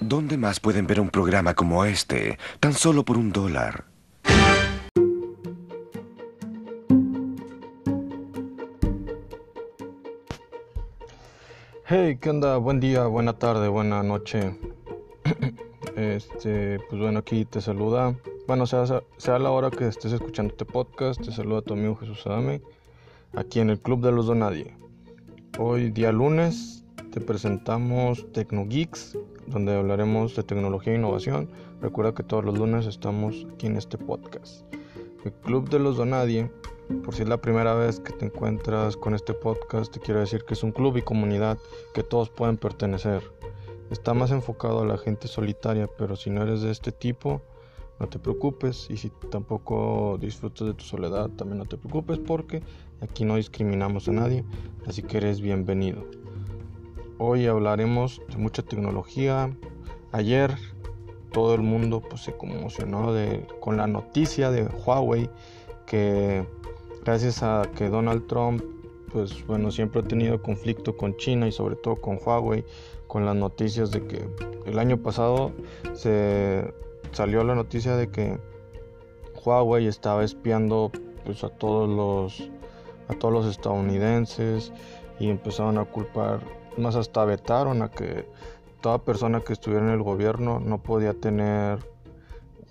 ¿Dónde 0.00 0.38
más 0.38 0.58
pueden 0.58 0.86
ver 0.86 1.00
un 1.00 1.10
programa 1.10 1.54
como 1.54 1.84
este, 1.84 2.38
tan 2.60 2.72
solo 2.72 3.04
por 3.04 3.18
un 3.18 3.30
dólar? 3.30 3.84
Hey, 11.86 12.18
¿qué 12.20 12.30
onda? 12.30 12.56
Buen 12.58 12.80
día, 12.80 13.06
buena 13.06 13.38
tarde, 13.38 13.68
buena 13.68 14.02
noche. 14.02 14.58
Este, 15.96 16.78
pues 16.88 17.00
bueno, 17.00 17.20
aquí 17.20 17.44
te 17.44 17.60
saluda. 17.60 18.16
Bueno, 18.46 18.66
sea, 18.66 18.84
sea 19.16 19.38
la 19.38 19.50
hora 19.50 19.70
que 19.70 19.86
estés 19.86 20.12
escuchando 20.12 20.52
este 20.52 20.64
podcast, 20.64 21.20
te 21.20 21.32
saluda 21.32 21.62
tu 21.62 21.74
amigo 21.74 21.96
Jesús 21.96 22.26
Adame, 22.26 22.62
aquí 23.34 23.60
en 23.60 23.70
el 23.70 23.80
Club 23.80 24.00
de 24.00 24.12
los 24.12 24.26
Donadie. 24.26 24.74
Hoy, 25.58 25.90
día 25.90 26.12
lunes, 26.12 26.84
te 27.12 27.20
presentamos 27.20 28.26
TecnoGeeks, 28.32 29.18
donde 29.46 29.76
hablaremos 29.76 30.36
de 30.36 30.42
tecnología 30.42 30.92
e 30.92 30.96
innovación. 30.96 31.48
Recuerda 31.80 32.14
que 32.14 32.22
todos 32.22 32.44
los 32.44 32.58
lunes 32.58 32.86
estamos 32.86 33.46
aquí 33.52 33.66
en 33.66 33.76
este 33.76 33.98
podcast. 33.98 34.64
El 35.24 35.32
Club 35.32 35.68
de 35.68 35.78
los 35.78 35.96
Donadie, 35.96 36.50
por 37.04 37.14
si 37.14 37.22
es 37.22 37.28
la 37.28 37.40
primera 37.40 37.74
vez 37.74 38.00
que 38.00 38.12
te 38.12 38.26
encuentras 38.26 38.96
con 38.96 39.14
este 39.14 39.34
podcast, 39.34 39.92
te 39.92 40.00
quiero 40.00 40.20
decir 40.20 40.44
que 40.44 40.54
es 40.54 40.62
un 40.62 40.72
club 40.72 40.96
y 40.96 41.02
comunidad 41.02 41.58
que 41.92 42.02
todos 42.02 42.30
pueden 42.30 42.56
pertenecer. 42.56 43.37
Está 43.90 44.12
más 44.12 44.30
enfocado 44.30 44.82
a 44.82 44.86
la 44.86 44.98
gente 44.98 45.28
solitaria, 45.28 45.88
pero 45.98 46.14
si 46.14 46.28
no 46.30 46.42
eres 46.42 46.60
de 46.60 46.70
este 46.70 46.92
tipo, 46.92 47.40
no 47.98 48.06
te 48.08 48.18
preocupes. 48.18 48.88
Y 48.90 48.96
si 48.96 49.10
tampoco 49.30 50.18
disfrutas 50.20 50.66
de 50.68 50.74
tu 50.74 50.84
soledad, 50.84 51.30
también 51.30 51.58
no 51.58 51.64
te 51.64 51.76
preocupes 51.78 52.18
porque 52.18 52.62
aquí 53.00 53.24
no 53.24 53.36
discriminamos 53.36 54.08
a 54.08 54.12
nadie, 54.12 54.44
así 54.86 55.02
que 55.02 55.16
eres 55.16 55.40
bienvenido. 55.40 56.04
Hoy 57.18 57.46
hablaremos 57.46 58.20
de 58.28 58.36
mucha 58.36 58.62
tecnología. 58.62 59.56
Ayer 60.12 60.54
todo 61.32 61.54
el 61.54 61.62
mundo 61.62 62.00
pues, 62.00 62.22
se 62.22 62.36
conmocionó 62.36 63.12
con 63.60 63.76
la 63.76 63.86
noticia 63.86 64.50
de 64.50 64.64
Huawei 64.64 65.28
que 65.86 66.46
gracias 67.04 67.42
a 67.42 67.62
que 67.74 67.88
Donald 67.88 68.26
Trump 68.26 68.62
pues 69.12 69.46
bueno 69.46 69.70
siempre 69.70 70.00
ha 70.00 70.04
tenido 70.04 70.40
conflicto 70.42 70.96
con 70.96 71.16
China 71.16 71.46
y 71.46 71.52
sobre 71.52 71.76
todo 71.76 71.96
con 71.96 72.18
Huawei 72.24 72.64
con 73.06 73.24
las 73.24 73.36
noticias 73.36 73.90
de 73.90 74.06
que 74.06 74.28
el 74.66 74.78
año 74.78 74.98
pasado 74.98 75.52
se 75.94 76.72
salió 77.12 77.42
la 77.44 77.54
noticia 77.54 77.96
de 77.96 78.10
que 78.10 78.38
Huawei 79.44 79.86
estaba 79.86 80.24
espiando 80.24 80.90
pues 81.24 81.44
a 81.44 81.48
todos 81.48 81.88
los 81.88 82.50
a 83.08 83.14
todos 83.14 83.32
los 83.32 83.46
estadounidenses 83.46 84.72
y 85.18 85.30
empezaron 85.30 85.78
a 85.78 85.84
culpar 85.84 86.40
más 86.76 86.94
hasta 86.94 87.24
vetaron 87.24 87.82
a 87.82 87.90
que 87.90 88.26
toda 88.80 89.04
persona 89.04 89.40
que 89.40 89.52
estuviera 89.52 89.84
en 89.84 89.92
el 89.92 90.02
gobierno 90.02 90.60
no 90.60 90.82
podía 90.82 91.14
tener 91.14 91.78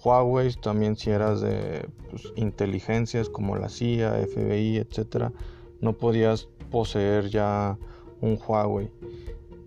Huawei 0.03 0.53
también 0.55 0.95
si 0.95 1.09
eras 1.09 1.41
de 1.41 1.89
pues, 2.09 2.31
inteligencias 2.35 3.29
como 3.29 3.55
la 3.57 3.67
CIA, 3.69 4.13
FBI, 4.27 4.77
etcétera, 4.77 5.31
no 5.81 5.93
podías 5.93 6.49
poseer 6.71 7.29
ya 7.29 7.77
un 8.21 8.37
Huawei. 8.37 8.89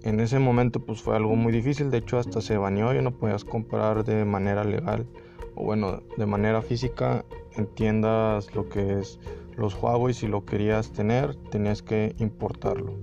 En 0.03 0.21
ese 0.21 0.39
momento 0.39 0.81
pues 0.81 1.03
fue 1.03 1.17
algo 1.17 1.37
muy 1.37 1.53
difícil, 1.53 1.91
de 1.91 1.99
hecho 1.99 2.19
hasta 2.19 2.41
se 2.41 2.57
baneó, 2.57 2.95
y 2.95 3.03
no 3.03 3.13
podías 3.13 3.45
comprar 3.45 4.05
de 4.05 4.25
manera 4.25 4.65
legal 4.65 5.07
o 5.55 5.65
bueno, 5.65 6.03
de 6.17 6.27
manera 6.27 6.63
física, 6.63 7.25
entiendas 7.57 8.55
lo 8.55 8.69
que 8.69 9.01
es 9.01 9.19
los 9.57 9.75
Huawei, 9.75 10.15
si 10.15 10.27
lo 10.27 10.45
querías 10.45 10.93
tener, 10.93 11.35
tenías 11.51 11.83
que 11.83 12.15
importarlo. 12.19 12.95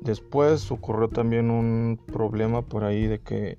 Después 0.00 0.70
ocurrió 0.70 1.08
también 1.08 1.50
un 1.50 1.98
problema 2.06 2.62
por 2.62 2.84
ahí 2.84 3.08
de 3.08 3.18
que 3.18 3.58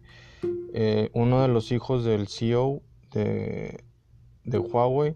eh, 0.73 1.09
uno 1.13 1.41
de 1.41 1.49
los 1.49 1.73
hijos 1.73 2.05
del 2.05 2.29
CEO 2.29 2.81
de, 3.11 3.83
de 4.45 4.57
Huawei, 4.57 5.15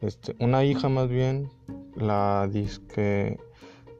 este, 0.00 0.36
una 0.38 0.62
hija 0.64 0.88
más 0.88 1.08
bien, 1.08 1.50
la 1.96 2.48
que 2.94 3.38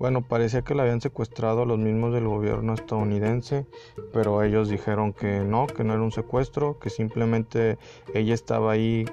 bueno, 0.01 0.23
parecía 0.23 0.63
que 0.63 0.75
la 0.75 0.85
habían 0.85 1.03
secuestrado 1.03 1.67
los 1.67 1.79
mismos 1.79 2.15
del 2.15 2.27
gobierno 2.27 2.73
estadounidense, 2.73 3.67
pero 4.15 4.43
ellos 4.43 4.71
dijeron 4.71 5.13
que 5.13 5.41
no, 5.41 5.67
que 5.67 5.85
no 5.85 5.93
era 5.93 6.03
un 6.03 6.11
secuestro, 6.11 6.79
que 6.79 6.89
simplemente 6.89 7.77
ella 8.15 8.33
estaba 8.33 8.73
ahí 8.73 9.05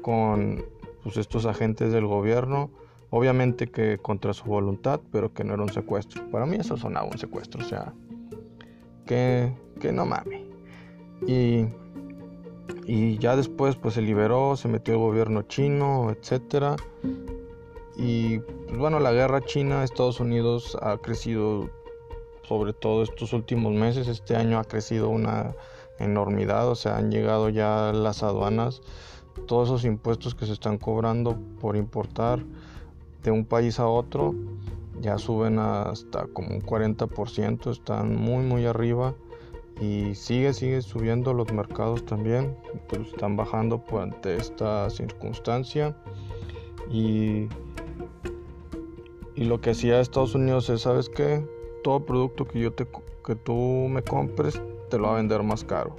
con 0.00 0.64
pues, 1.02 1.18
estos 1.18 1.44
agentes 1.44 1.92
del 1.92 2.06
gobierno, 2.06 2.70
obviamente 3.10 3.66
que 3.66 3.98
contra 3.98 4.32
su 4.32 4.44
voluntad, 4.44 5.02
pero 5.12 5.34
que 5.34 5.44
no 5.44 5.52
era 5.52 5.64
un 5.64 5.72
secuestro. 5.72 6.26
Para 6.30 6.46
mí 6.46 6.56
eso 6.56 6.78
sonaba 6.78 7.06
un 7.06 7.18
secuestro, 7.18 7.62
o 7.62 7.68
sea, 7.68 7.92
que, 9.04 9.52
que 9.80 9.92
no 9.92 10.06
mames. 10.06 10.40
Y, 11.26 11.66
y 12.86 13.18
ya 13.18 13.36
después 13.36 13.76
pues 13.76 13.92
se 13.92 14.00
liberó, 14.00 14.56
se 14.56 14.68
metió 14.68 14.94
el 14.94 15.00
gobierno 15.00 15.42
chino, 15.42 16.10
etcétera 16.10 16.76
y 17.96 18.38
pues 18.38 18.78
bueno, 18.78 19.00
la 19.00 19.12
guerra 19.12 19.42
China-Estados 19.42 20.20
Unidos 20.20 20.76
ha 20.80 20.96
crecido 20.98 21.70
sobre 22.42 22.72
todo 22.72 23.02
estos 23.02 23.32
últimos 23.32 23.72
meses. 23.72 24.08
Este 24.08 24.36
año 24.36 24.58
ha 24.58 24.64
crecido 24.64 25.08
una 25.08 25.54
enormidad, 25.98 26.68
o 26.68 26.74
sea, 26.74 26.96
han 26.96 27.10
llegado 27.10 27.48
ya 27.48 27.92
las 27.92 28.22
aduanas, 28.22 28.82
todos 29.46 29.68
esos 29.68 29.84
impuestos 29.84 30.34
que 30.34 30.46
se 30.46 30.52
están 30.52 30.78
cobrando 30.78 31.38
por 31.60 31.76
importar 31.76 32.44
de 33.22 33.30
un 33.30 33.44
país 33.44 33.78
a 33.78 33.86
otro, 33.86 34.34
ya 35.00 35.18
suben 35.18 35.58
hasta 35.58 36.26
como 36.28 36.48
un 36.48 36.60
40%, 36.60 37.70
están 37.70 38.16
muy 38.16 38.44
muy 38.44 38.66
arriba 38.66 39.14
y 39.80 40.14
sigue, 40.14 40.52
sigue 40.52 40.82
subiendo 40.82 41.32
los 41.32 41.52
mercados 41.52 42.04
también, 42.04 42.56
pero 42.88 43.02
están 43.02 43.36
bajando 43.36 43.82
ante 44.00 44.36
esta 44.36 44.90
circunstancia 44.90 45.96
y 46.90 47.48
y 49.34 49.44
lo 49.44 49.60
que 49.60 49.70
hacía 49.70 50.00
Estados 50.00 50.34
Unidos 50.34 50.68
es, 50.70 50.82
¿sabes 50.82 51.08
qué? 51.08 51.46
Todo 51.82 52.04
producto 52.04 52.46
que 52.46 52.60
yo 52.60 52.72
te 52.72 52.86
que 53.24 53.36
tú 53.36 53.54
me 53.88 54.02
compres 54.02 54.60
te 54.90 54.98
lo 54.98 55.04
va 55.04 55.14
a 55.14 55.16
vender 55.16 55.42
más 55.42 55.64
caro. 55.64 55.94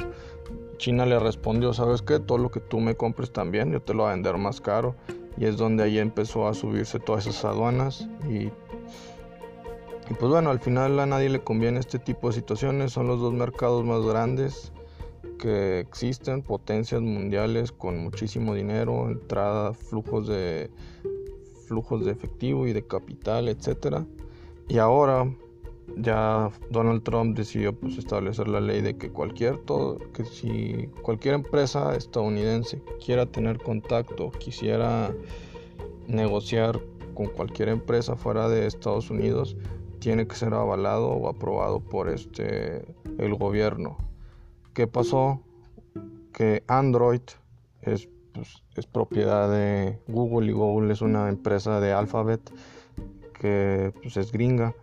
China 0.78 1.06
le 1.06 1.18
respondió, 1.20 1.74
¿sabes 1.74 2.02
qué? 2.02 2.20
Todo 2.20 2.38
lo 2.38 2.52
que 2.52 2.60
tú 2.60 2.80
me 2.80 2.96
compres 2.96 3.32
también 3.32 3.72
yo 3.72 3.82
te 3.82 3.94
lo 3.94 4.04
voy 4.04 4.10
a 4.10 4.14
vender 4.14 4.38
más 4.38 4.60
caro. 4.60 4.96
Y 5.38 5.46
es 5.46 5.58
donde 5.58 5.84
ahí 5.84 5.98
empezó 5.98 6.48
a 6.48 6.54
subirse 6.54 7.00
todas 7.00 7.26
esas 7.26 7.46
aduanas 7.46 8.08
y 8.30 8.52
y 10.10 10.14
pues 10.16 10.30
bueno, 10.30 10.50
al 10.50 10.60
final 10.60 11.00
a 11.00 11.06
nadie 11.06 11.30
le 11.30 11.44
conviene 11.44 11.80
este 11.80 12.00
tipo 12.00 12.28
de 12.28 12.34
situaciones. 12.34 12.92
Son 12.92 13.08
los 13.08 13.22
dos 13.22 13.34
mercados 13.34 13.86
más 13.86 14.02
grandes 14.02 14.72
que 15.40 15.80
existen, 15.80 16.42
potencias 16.42 17.02
mundiales 17.02 17.72
con 17.72 17.98
muchísimo 17.98 18.54
dinero, 18.54 19.10
entrada, 19.10 19.74
flujos 19.74 20.28
de, 20.28 20.70
flujos 21.63 22.06
de 22.06 22.12
efectivo 22.12 22.68
y 22.68 22.74
de 22.74 22.85
capital, 22.85 23.47
etcétera. 23.47 24.06
Y 24.68 24.78
ahora 24.78 25.28
ya 25.97 26.50
Donald 26.69 27.03
Trump 27.03 27.38
decidió 27.38 27.74
pues 27.74 27.97
establecer 27.97 28.47
la 28.47 28.62
ley 28.62 28.81
de 28.81 28.97
que 28.97 29.09
cualquier 29.12 29.57
todo 29.57 29.97
que 30.13 30.23
si 30.25 30.88
cualquier 31.02 31.35
empresa 31.35 31.96
estadounidense 31.96 32.81
quiera 33.03 33.25
tener 33.25 33.57
contacto, 33.57 34.31
quisiera 34.31 35.13
negociar 36.07 36.79
con 37.13 37.28
cualquier 37.28 37.69
empresa 37.69 38.16
fuera 38.16 38.50
de 38.50 38.66
Estados 38.66 39.09
Unidos, 39.09 39.56
tiene 40.00 40.28
que 40.28 40.35
ser 40.35 40.53
avalado 40.53 41.09
o 41.09 41.29
aprobado 41.29 41.79
por 41.79 42.09
este 42.09 42.85
el 43.18 43.35
gobierno. 43.35 43.97
¿Qué 44.73 44.88
pasó? 44.88 45.41
Que 46.34 46.63
Android 46.68 47.22
es 47.82 48.09
pues, 48.34 48.64
es 48.76 48.85
propiedad 48.85 49.50
de 49.52 50.00
Google 50.08 50.47
y 50.50 50.52
Google 50.53 50.91
es 50.91 51.02
una 51.02 51.30
empresa 51.30 51.80
de 51.80 51.94
Alphabet 51.94 52.41
que 53.40 53.94
pues, 54.02 54.18
es 54.18 54.32
gringa. 54.32 54.76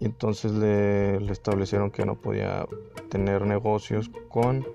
Y 0.00 0.06
entonces 0.06 0.52
le, 0.52 1.16
establecieron 1.30 1.90
que 1.90 2.04
no 2.04 2.20
podía 2.20 2.66
tener 3.08 3.46
negocios 3.46 4.10
con 4.28 4.66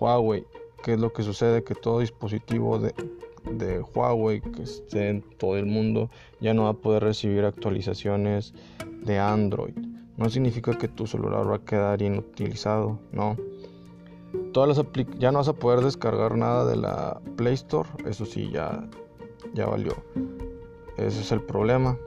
Huawei. 0.00 0.46
¿Qué 0.82 0.94
es 0.94 1.00
lo 1.00 1.12
que 1.12 1.22
sucede? 1.22 1.64
Que 1.64 1.74
todo 1.74 2.00
dispositivo 2.00 2.78
de, 2.78 2.94
de 3.50 3.80
Huawei 3.80 4.40
que 4.40 4.62
esté 4.62 5.08
en 5.10 5.22
todo 5.38 5.56
el 5.56 5.66
mundo 5.66 6.10
ya 6.40 6.54
no 6.54 6.64
va 6.64 6.70
a 6.70 6.74
poder 6.74 7.04
recibir 7.04 7.44
actualizaciones 7.44 8.54
de 9.04 9.18
Android. 9.18 9.74
No 10.16 10.30
significa 10.30 10.76
que 10.78 10.88
tu 10.88 11.06
celular 11.06 11.50
va 11.50 11.56
a 11.56 11.64
quedar 11.64 12.00
inutilizado, 12.00 13.00
no 13.12 13.36
todas 14.52 14.76
las 14.76 14.86
ya 15.18 15.32
no 15.32 15.38
vas 15.38 15.48
a 15.48 15.52
poder 15.54 15.80
descargar 15.80 16.36
nada 16.36 16.64
de 16.64 16.76
la 16.76 17.20
Play 17.36 17.54
Store, 17.54 17.88
eso 18.06 18.26
sí 18.26 18.50
ya, 18.52 18.88
ya 19.54 19.66
valió. 19.66 19.94
Ese 20.96 21.20
es 21.20 21.32
el 21.32 21.42
problema, 21.42 21.98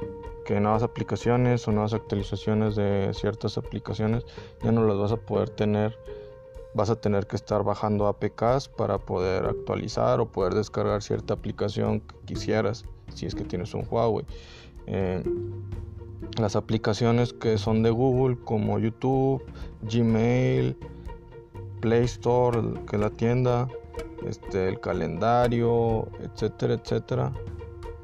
que 0.46 0.60
nuevas 0.62 0.84
aplicaciones 0.84 1.68
o 1.68 1.72
nuevas 1.72 1.94
actualizaciones 1.94 2.76
de 2.76 3.12
ciertas 3.14 3.58
aplicaciones 3.58 4.26
ya 4.64 4.72
no 4.72 4.86
las 4.86 4.98
vas 4.98 5.12
a 5.12 5.18
poder 5.18 5.50
tener 5.50 5.98
vas 6.74 6.90
a 6.90 6.96
tener 6.96 7.26
que 7.26 7.36
estar 7.36 7.64
bajando 7.64 8.08
APKs 8.08 8.70
para 8.70 9.00
poder 9.00 9.46
actualizar 9.46 10.20
o 10.20 10.32
poder 10.32 10.54
descargar 10.54 11.02
cierta 11.02 11.34
aplicación 11.34 12.02
que 12.02 12.16
quisieras 12.26 12.86
si 13.14 13.26
es 13.26 13.36
que 13.36 13.44
tienes 13.44 13.74
un 13.74 13.86
Huawei. 13.90 14.26
Eh, 14.86 15.24
las 16.40 16.56
aplicaciones 16.56 17.34
que 17.34 17.58
son 17.58 17.84
de 17.84 17.90
Google 17.90 18.38
como 18.44 18.80
YouTube, 18.80 19.44
Gmail, 19.82 20.78
Play 21.80 22.06
Store, 22.06 22.62
que 22.90 22.98
la 22.98 23.10
tienda, 23.10 23.68
este, 24.26 24.68
el 24.68 24.80
calendario, 24.80 26.08
etcétera, 26.22 26.76
etcétera, 26.76 27.32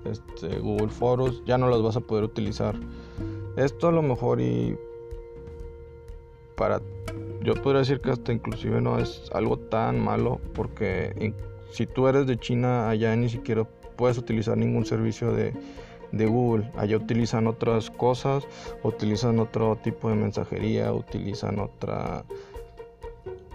este, 0.05 0.59
Google 0.59 0.89
Foros, 0.89 1.43
ya 1.45 1.57
no 1.57 1.69
las 1.69 1.81
vas 1.81 1.95
a 1.95 2.01
poder 2.01 2.23
utilizar. 2.23 2.75
Esto 3.55 3.87
a 3.87 3.91
lo 3.91 4.01
mejor 4.01 4.41
y 4.41 4.77
para 6.55 6.81
yo 7.43 7.55
podría 7.55 7.79
decir 7.79 7.99
que 7.99 8.11
hasta 8.11 8.31
inclusive 8.31 8.79
no 8.79 8.99
es 8.99 9.29
algo 9.33 9.57
tan 9.57 9.99
malo 9.99 10.39
porque 10.53 11.33
si 11.71 11.85
tú 11.85 12.07
eres 12.07 12.25
de 12.25 12.37
China 12.37 12.89
allá 12.89 13.15
ni 13.15 13.29
siquiera 13.29 13.65
puedes 13.97 14.17
utilizar 14.17 14.57
ningún 14.57 14.85
servicio 14.85 15.33
de, 15.33 15.53
de 16.11 16.25
Google. 16.25 16.71
Allá 16.77 16.97
utilizan 16.97 17.47
otras 17.47 17.89
cosas, 17.89 18.47
utilizan 18.83 19.39
otro 19.39 19.75
tipo 19.83 20.09
de 20.09 20.15
mensajería, 20.15 20.93
utilizan 20.93 21.59
otra 21.59 22.23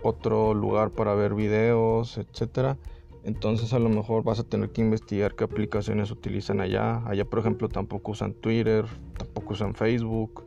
otro 0.02 0.54
lugar 0.54 0.90
para 0.90 1.14
ver 1.14 1.34
videos, 1.34 2.18
etcétera. 2.18 2.76
Entonces 3.24 3.72
a 3.72 3.78
lo 3.78 3.88
mejor 3.88 4.22
vas 4.22 4.38
a 4.38 4.44
tener 4.44 4.70
que 4.70 4.80
investigar 4.80 5.34
qué 5.34 5.44
aplicaciones 5.44 6.10
utilizan 6.10 6.60
allá. 6.60 7.02
Allá 7.06 7.24
por 7.24 7.40
ejemplo 7.40 7.68
tampoco 7.68 8.12
usan 8.12 8.32
Twitter, 8.34 8.86
tampoco 9.16 9.54
usan 9.54 9.74
Facebook. 9.74 10.44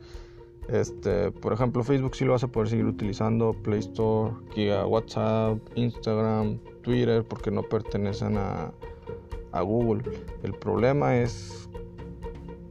Este, 0.68 1.32
por 1.32 1.52
ejemplo, 1.52 1.84
Facebook 1.84 2.16
sí 2.16 2.24
lo 2.24 2.32
vas 2.32 2.44
a 2.44 2.48
poder 2.48 2.70
seguir 2.70 2.86
utilizando, 2.86 3.52
Play 3.52 3.80
Store, 3.80 4.34
WhatsApp, 4.86 5.58
Instagram, 5.76 6.60
Twitter, 6.82 7.26
porque 7.26 7.52
no 7.52 7.64
pertenecen 7.64 8.38
a, 8.38 8.72
a 9.52 9.62
Google. 9.62 10.04
El 10.44 10.54
problema 10.54 11.18
es 11.18 11.70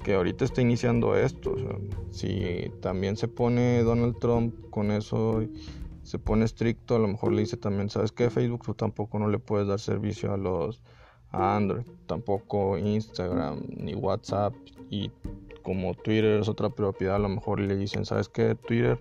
que 0.03 0.15
ahorita 0.15 0.45
está 0.45 0.63
iniciando 0.63 1.15
esto. 1.15 1.55
si 2.11 2.73
también 2.81 3.17
se 3.17 3.29
pone 3.29 3.83
Donald 3.83 4.19
Trump 4.19 4.55
con 4.71 4.91
eso, 4.91 5.43
se 6.11 6.19
pone 6.19 6.45
estricto, 6.45 6.97
a 6.97 6.99
lo 6.99 7.07
mejor 7.07 7.31
le 7.31 7.43
dice 7.43 7.57
también, 7.57 7.89
¿sabes 7.89 8.11
qué? 8.11 8.31
Facebook 8.31 8.65
tú 8.65 8.75
tampoco 8.75 9.21
no 9.21 9.29
le 9.29 9.39
puedes 9.39 9.69
dar 9.69 9.79
servicio 9.79 10.35
a 10.35 10.37
los 10.37 10.83
a 11.31 11.55
Android, 11.55 11.85
tampoco 12.07 12.77
Instagram 12.77 13.63
ni 13.77 13.95
WhatsApp 13.95 14.53
y 14.91 15.13
como 15.63 15.95
Twitter 15.95 16.41
es 16.41 16.49
otra 16.49 16.69
propiedad, 16.71 17.15
a 17.15 17.21
lo 17.21 17.29
mejor 17.29 17.61
le 17.61 17.77
dicen, 17.77 18.05
¿sabes 18.05 18.29
qué? 18.29 18.57
Twitter, 18.57 18.99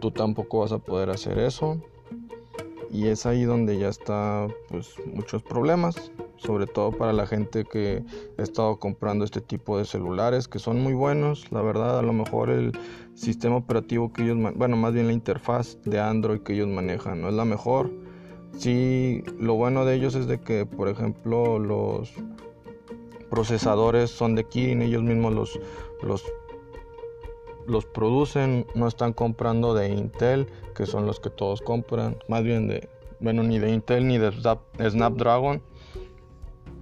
tú 0.00 0.12
tampoco 0.12 0.60
vas 0.60 0.72
a 0.72 0.78
poder 0.78 1.10
hacer 1.10 1.38
eso. 1.38 1.82
Y 2.90 3.06
es 3.06 3.24
ahí 3.26 3.44
donde 3.44 3.78
ya 3.78 3.88
está 3.88 4.48
pues 4.68 4.94
muchos 5.06 5.42
problemas 5.42 6.10
sobre 6.40 6.66
todo 6.66 6.90
para 6.92 7.12
la 7.12 7.26
gente 7.26 7.64
que 7.64 8.02
ha 8.38 8.42
estado 8.42 8.78
comprando 8.78 9.24
este 9.24 9.40
tipo 9.40 9.76
de 9.78 9.84
celulares 9.84 10.48
que 10.48 10.58
son 10.58 10.80
muy 10.80 10.94
buenos, 10.94 11.50
la 11.52 11.60
verdad 11.60 11.98
a 11.98 12.02
lo 12.02 12.12
mejor 12.12 12.50
el 12.50 12.72
sistema 13.14 13.56
operativo 13.56 14.12
que 14.12 14.22
ellos, 14.22 14.38
bueno, 14.56 14.76
más 14.76 14.94
bien 14.94 15.06
la 15.06 15.12
interfaz 15.12 15.76
de 15.84 16.00
Android 16.00 16.40
que 16.40 16.54
ellos 16.54 16.68
manejan 16.68 17.20
no 17.20 17.28
es 17.28 17.34
la 17.34 17.44
mejor. 17.44 17.90
Sí, 18.56 19.22
lo 19.38 19.54
bueno 19.54 19.84
de 19.84 19.94
ellos 19.94 20.14
es 20.14 20.26
de 20.26 20.40
que, 20.40 20.66
por 20.66 20.88
ejemplo, 20.88 21.58
los 21.58 22.12
procesadores 23.30 24.10
son 24.10 24.34
de 24.34 24.44
Kirin, 24.44 24.82
ellos 24.82 25.02
mismos 25.02 25.34
los, 25.34 25.60
los, 26.02 26.24
los 27.66 27.86
producen, 27.86 28.66
no 28.74 28.86
están 28.86 29.12
comprando 29.12 29.74
de 29.74 29.88
Intel, 29.90 30.46
que 30.74 30.86
son 30.86 31.06
los 31.06 31.20
que 31.20 31.30
todos 31.30 31.60
compran, 31.60 32.16
más 32.28 32.42
bien 32.42 32.68
de, 32.68 32.88
bueno, 33.20 33.42
ni 33.42 33.58
de 33.58 33.70
Intel 33.70 34.06
ni 34.06 34.18
de 34.18 34.32
Snapdragon 34.32 35.62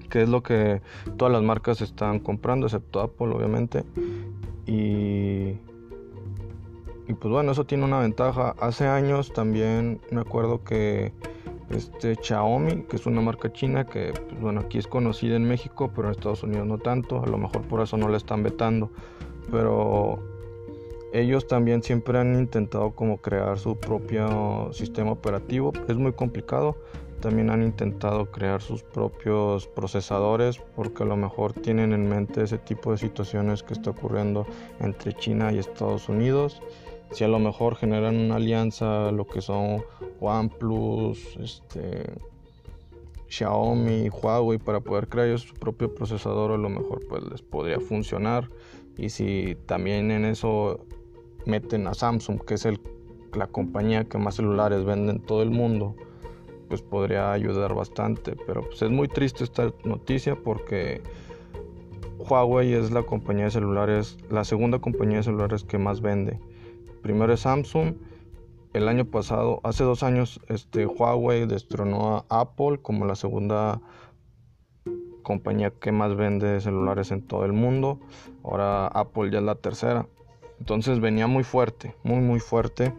que 0.08 0.22
es 0.22 0.28
lo 0.28 0.42
que 0.42 0.80
todas 1.16 1.32
las 1.32 1.42
marcas 1.42 1.80
están 1.80 2.18
comprando, 2.20 2.66
excepto 2.66 3.00
Apple, 3.00 3.28
obviamente. 3.28 3.84
Y, 4.66 5.58
y 7.06 7.14
pues 7.18 7.32
bueno, 7.32 7.52
eso 7.52 7.64
tiene 7.64 7.84
una 7.84 8.00
ventaja. 8.00 8.54
Hace 8.60 8.86
años 8.86 9.32
también 9.32 10.00
me 10.10 10.20
acuerdo 10.20 10.64
que 10.64 11.12
este 11.70 12.16
Xiaomi, 12.16 12.84
que 12.84 12.96
es 12.96 13.06
una 13.06 13.20
marca 13.20 13.52
china 13.52 13.84
que 13.84 14.12
pues 14.12 14.40
bueno, 14.40 14.60
aquí 14.60 14.78
es 14.78 14.86
conocida 14.86 15.36
en 15.36 15.44
México, 15.44 15.90
pero 15.94 16.08
en 16.08 16.12
Estados 16.12 16.42
Unidos 16.42 16.66
no 16.66 16.78
tanto, 16.78 17.22
a 17.22 17.26
lo 17.26 17.36
mejor 17.36 17.62
por 17.62 17.82
eso 17.82 17.96
no 17.96 18.08
la 18.08 18.16
están 18.16 18.42
vetando, 18.42 18.90
pero 19.50 20.18
ellos 21.12 21.46
también 21.46 21.82
siempre 21.82 22.18
han 22.18 22.34
intentado 22.34 22.92
como 22.92 23.18
crear 23.18 23.58
su 23.58 23.76
propio 23.76 24.70
sistema 24.72 25.12
operativo, 25.12 25.72
es 25.88 25.96
muy 25.96 26.12
complicado, 26.12 26.76
también 27.20 27.50
han 27.50 27.62
intentado 27.62 28.26
crear 28.30 28.62
sus 28.62 28.82
propios 28.82 29.66
procesadores 29.66 30.58
porque 30.76 31.02
a 31.02 31.06
lo 31.06 31.16
mejor 31.16 31.52
tienen 31.52 31.92
en 31.92 32.08
mente 32.08 32.44
ese 32.44 32.58
tipo 32.58 32.92
de 32.92 32.98
situaciones 32.98 33.62
que 33.62 33.74
está 33.74 33.90
ocurriendo 33.90 34.46
entre 34.78 35.12
China 35.14 35.52
y 35.52 35.58
Estados 35.58 36.08
Unidos. 36.08 36.62
Si 37.10 37.24
a 37.24 37.28
lo 37.28 37.38
mejor 37.38 37.74
generan 37.74 38.16
una 38.16 38.36
alianza, 38.36 39.10
lo 39.10 39.26
que 39.26 39.40
son 39.40 39.82
OnePlus, 40.20 41.36
este, 41.38 42.04
Xiaomi, 43.28 44.10
Huawei, 44.10 44.58
para 44.58 44.80
poder 44.80 45.08
crear 45.08 45.38
su 45.38 45.54
propio 45.54 45.94
procesador, 45.94 46.52
a 46.52 46.56
lo 46.56 46.68
mejor 46.68 47.00
pues 47.08 47.24
les 47.24 47.42
podría 47.42 47.80
funcionar. 47.80 48.48
Y 48.96 49.10
si 49.10 49.56
también 49.66 50.10
en 50.10 50.24
eso 50.24 50.86
meten 51.46 51.86
a 51.86 51.94
Samsung, 51.94 52.40
que 52.44 52.54
es 52.54 52.64
el, 52.64 52.80
la 53.34 53.46
compañía 53.46 54.04
que 54.04 54.18
más 54.18 54.36
celulares 54.36 54.84
vende 54.84 55.12
en 55.12 55.20
todo 55.20 55.42
el 55.42 55.50
mundo, 55.50 55.94
pues 56.68 56.82
podría 56.82 57.32
ayudar 57.32 57.74
bastante. 57.74 58.36
Pero 58.46 58.62
pues 58.62 58.82
es 58.82 58.90
muy 58.90 59.08
triste 59.08 59.44
esta 59.44 59.72
noticia 59.84 60.36
porque 60.36 61.02
Huawei 62.18 62.74
es 62.74 62.90
la 62.90 63.02
compañía 63.02 63.44
de 63.44 63.50
celulares, 63.50 64.18
la 64.30 64.44
segunda 64.44 64.78
compañía 64.78 65.18
de 65.18 65.22
celulares 65.22 65.64
que 65.64 65.78
más 65.78 66.00
vende. 66.00 66.38
Primero 67.02 67.32
es 67.32 67.40
Samsung. 67.40 67.94
El 68.74 68.86
año 68.86 69.06
pasado, 69.06 69.60
hace 69.64 69.82
dos 69.82 70.02
años, 70.02 70.40
este 70.48 70.84
Huawei 70.84 71.46
destronó 71.46 72.26
a 72.28 72.40
Apple 72.40 72.78
como 72.82 73.06
la 73.06 73.14
segunda 73.14 73.80
compañía 75.22 75.70
que 75.70 75.92
más 75.92 76.16
vende 76.16 76.60
celulares 76.60 77.10
en 77.10 77.22
todo 77.22 77.44
el 77.44 77.52
mundo. 77.52 77.98
Ahora 78.44 78.86
Apple 78.88 79.30
ya 79.30 79.38
es 79.38 79.44
la 79.44 79.54
tercera. 79.54 80.06
Entonces 80.58 81.00
venía 81.00 81.26
muy 81.26 81.44
fuerte, 81.44 81.94
muy 82.02 82.20
muy 82.20 82.40
fuerte. 82.40 82.92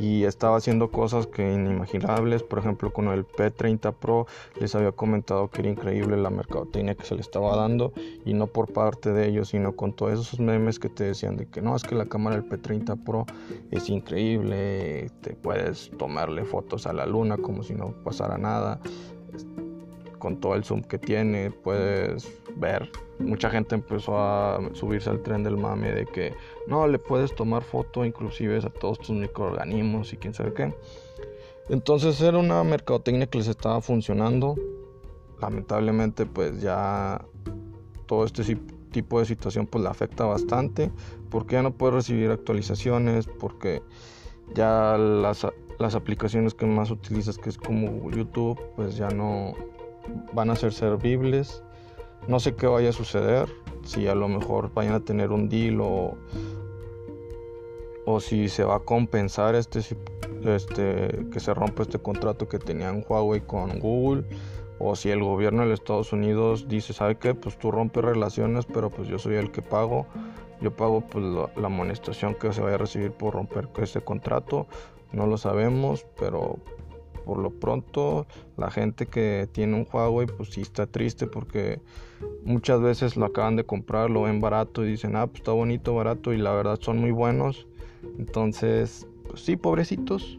Y 0.00 0.24
estaba 0.24 0.56
haciendo 0.56 0.92
cosas 0.92 1.26
que 1.26 1.52
inimaginables, 1.52 2.44
por 2.44 2.60
ejemplo 2.60 2.92
con 2.92 3.08
el 3.08 3.26
P30 3.26 3.92
Pro 3.94 4.28
les 4.60 4.76
había 4.76 4.92
comentado 4.92 5.50
que 5.50 5.60
era 5.60 5.70
increíble 5.70 6.16
la 6.16 6.30
mercadotecnia 6.30 6.94
que 6.94 7.04
se 7.04 7.16
le 7.16 7.20
estaba 7.20 7.56
dando 7.56 7.92
y 8.24 8.32
no 8.32 8.46
por 8.46 8.72
parte 8.72 9.12
de 9.12 9.26
ellos, 9.26 9.48
sino 9.48 9.74
con 9.74 9.92
todos 9.92 10.20
esos 10.20 10.38
memes 10.38 10.78
que 10.78 10.88
te 10.88 11.02
decían 11.02 11.36
de 11.36 11.46
que 11.46 11.62
no, 11.62 11.74
es 11.74 11.82
que 11.82 11.96
la 11.96 12.06
cámara 12.06 12.36
del 12.36 12.48
P30 12.48 13.02
Pro 13.02 13.26
es 13.72 13.90
increíble, 13.90 15.10
te 15.20 15.34
puedes 15.34 15.90
tomarle 15.98 16.44
fotos 16.44 16.86
a 16.86 16.92
la 16.92 17.04
luna 17.04 17.36
como 17.36 17.64
si 17.64 17.74
no 17.74 17.92
pasara 18.04 18.38
nada, 18.38 18.80
con 20.18 20.40
todo 20.40 20.54
el 20.54 20.64
zoom 20.64 20.82
que 20.82 20.98
tiene, 20.98 21.50
puedes 21.50 22.30
ver. 22.56 22.90
Mucha 23.18 23.50
gente 23.50 23.74
empezó 23.74 24.18
a 24.18 24.60
subirse 24.74 25.10
al 25.10 25.22
tren 25.22 25.42
del 25.42 25.56
mame 25.56 25.92
de 25.92 26.06
que 26.06 26.34
no 26.66 26.86
le 26.86 26.98
puedes 26.98 27.34
tomar 27.34 27.62
foto 27.62 28.04
inclusive 28.04 28.58
a 28.58 28.70
todos 28.70 28.98
tus 28.98 29.10
microorganismos 29.10 30.12
y 30.12 30.16
quién 30.16 30.34
sabe 30.34 30.52
qué. 30.54 30.74
Entonces 31.68 32.20
era 32.20 32.38
una 32.38 32.62
mercadotecnia 32.64 33.26
que 33.26 33.38
les 33.38 33.48
estaba 33.48 33.80
funcionando. 33.80 34.56
Lamentablemente 35.40 36.26
pues 36.26 36.60
ya 36.60 37.24
todo 38.06 38.24
este 38.24 38.56
tipo 38.90 39.20
de 39.20 39.26
situación 39.26 39.66
pues 39.66 39.84
le 39.84 39.90
afecta 39.90 40.24
bastante 40.24 40.90
porque 41.30 41.54
ya 41.54 41.62
no 41.62 41.72
puede 41.72 41.92
recibir 41.92 42.30
actualizaciones 42.30 43.26
porque 43.26 43.82
ya 44.54 44.96
las, 44.96 45.46
las 45.78 45.94
aplicaciones 45.94 46.54
que 46.54 46.66
más 46.66 46.90
utilizas 46.90 47.38
que 47.38 47.50
es 47.50 47.58
como 47.58 48.10
YouTube 48.10 48.58
pues 48.76 48.96
ya 48.96 49.10
no 49.10 49.52
van 50.32 50.50
a 50.50 50.56
ser 50.56 50.72
servibles. 50.72 51.62
No 52.26 52.40
sé 52.40 52.54
qué 52.54 52.66
vaya 52.66 52.90
a 52.90 52.92
suceder, 52.92 53.48
si 53.84 54.06
a 54.06 54.14
lo 54.14 54.28
mejor 54.28 54.72
vayan 54.74 54.94
a 54.94 55.00
tener 55.00 55.32
un 55.32 55.48
deal 55.48 55.80
o, 55.80 56.16
si 58.20 58.48
se 58.48 58.64
va 58.64 58.76
a 58.76 58.80
compensar 58.80 59.54
este, 59.54 59.80
este, 60.44 61.26
que 61.32 61.40
se 61.40 61.54
rompe 61.54 61.82
este 61.82 61.98
contrato 61.98 62.48
que 62.48 62.58
tenían 62.58 63.04
Huawei 63.06 63.40
con 63.40 63.78
Google 63.78 64.24
o 64.78 64.96
si 64.96 65.10
el 65.10 65.22
gobierno 65.22 65.62
de 65.62 65.68
los 65.70 65.80
Estados 65.80 66.12
Unidos 66.12 66.68
dice, 66.68 66.92
¿sabe 66.92 67.16
qué? 67.16 67.34
Pues 67.34 67.58
tú 67.58 67.70
rompes 67.70 68.04
relaciones, 68.04 68.64
pero 68.66 68.90
pues 68.90 69.08
yo 69.08 69.18
soy 69.18 69.36
el 69.36 69.50
que 69.50 69.62
pago, 69.62 70.06
yo 70.60 70.70
pago 70.74 71.00
pues 71.00 71.24
la, 71.24 71.50
la 71.56 71.66
amonestación 71.66 72.34
que 72.34 72.52
se 72.52 72.60
vaya 72.60 72.76
a 72.76 72.78
recibir 72.78 73.12
por 73.12 73.34
romper 73.34 73.68
ese 73.78 74.00
contrato, 74.00 74.66
no 75.12 75.26
lo 75.26 75.36
sabemos, 75.36 76.06
pero 76.18 76.58
por 77.28 77.40
lo 77.40 77.50
pronto 77.50 78.26
la 78.56 78.70
gente 78.70 79.04
que 79.04 79.50
tiene 79.52 79.76
un 79.76 79.86
Huawei 79.92 80.26
pues 80.26 80.48
sí 80.48 80.62
está 80.62 80.86
triste 80.86 81.26
porque 81.26 81.78
muchas 82.42 82.80
veces 82.80 83.18
lo 83.18 83.26
acaban 83.26 83.54
de 83.54 83.64
comprar, 83.64 84.08
lo 84.08 84.22
ven 84.22 84.40
barato 84.40 84.82
y 84.82 84.92
dicen, 84.92 85.14
ah, 85.14 85.26
pues 85.26 85.40
está 85.40 85.52
bonito, 85.52 85.94
barato 85.94 86.32
y 86.32 86.38
la 86.38 86.52
verdad 86.54 86.78
son 86.80 86.96
muy 86.96 87.10
buenos. 87.10 87.66
Entonces, 88.18 89.06
pues 89.28 89.42
sí, 89.42 89.56
pobrecitos. 89.56 90.38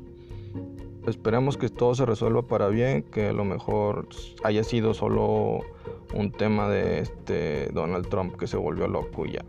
esperemos 1.06 1.58
que 1.58 1.70
todo 1.70 1.94
se 1.94 2.08
resuelva 2.08 2.42
para 2.42 2.70
bien, 2.70 3.04
que 3.04 3.28
a 3.28 3.34
lo 3.34 3.46
mejor 3.46 4.08
haya 4.44 4.64
sido 4.64 4.96
solo 4.96 5.60
un 6.16 6.32
tema 6.32 6.70
de 6.70 7.02
este 7.02 7.70
Donald 7.72 8.10
Trump 8.10 8.36
que 8.36 8.48
se 8.48 8.58
volvió 8.58 8.88
loco 8.88 9.28
y 9.28 9.34
ya. 9.34 9.46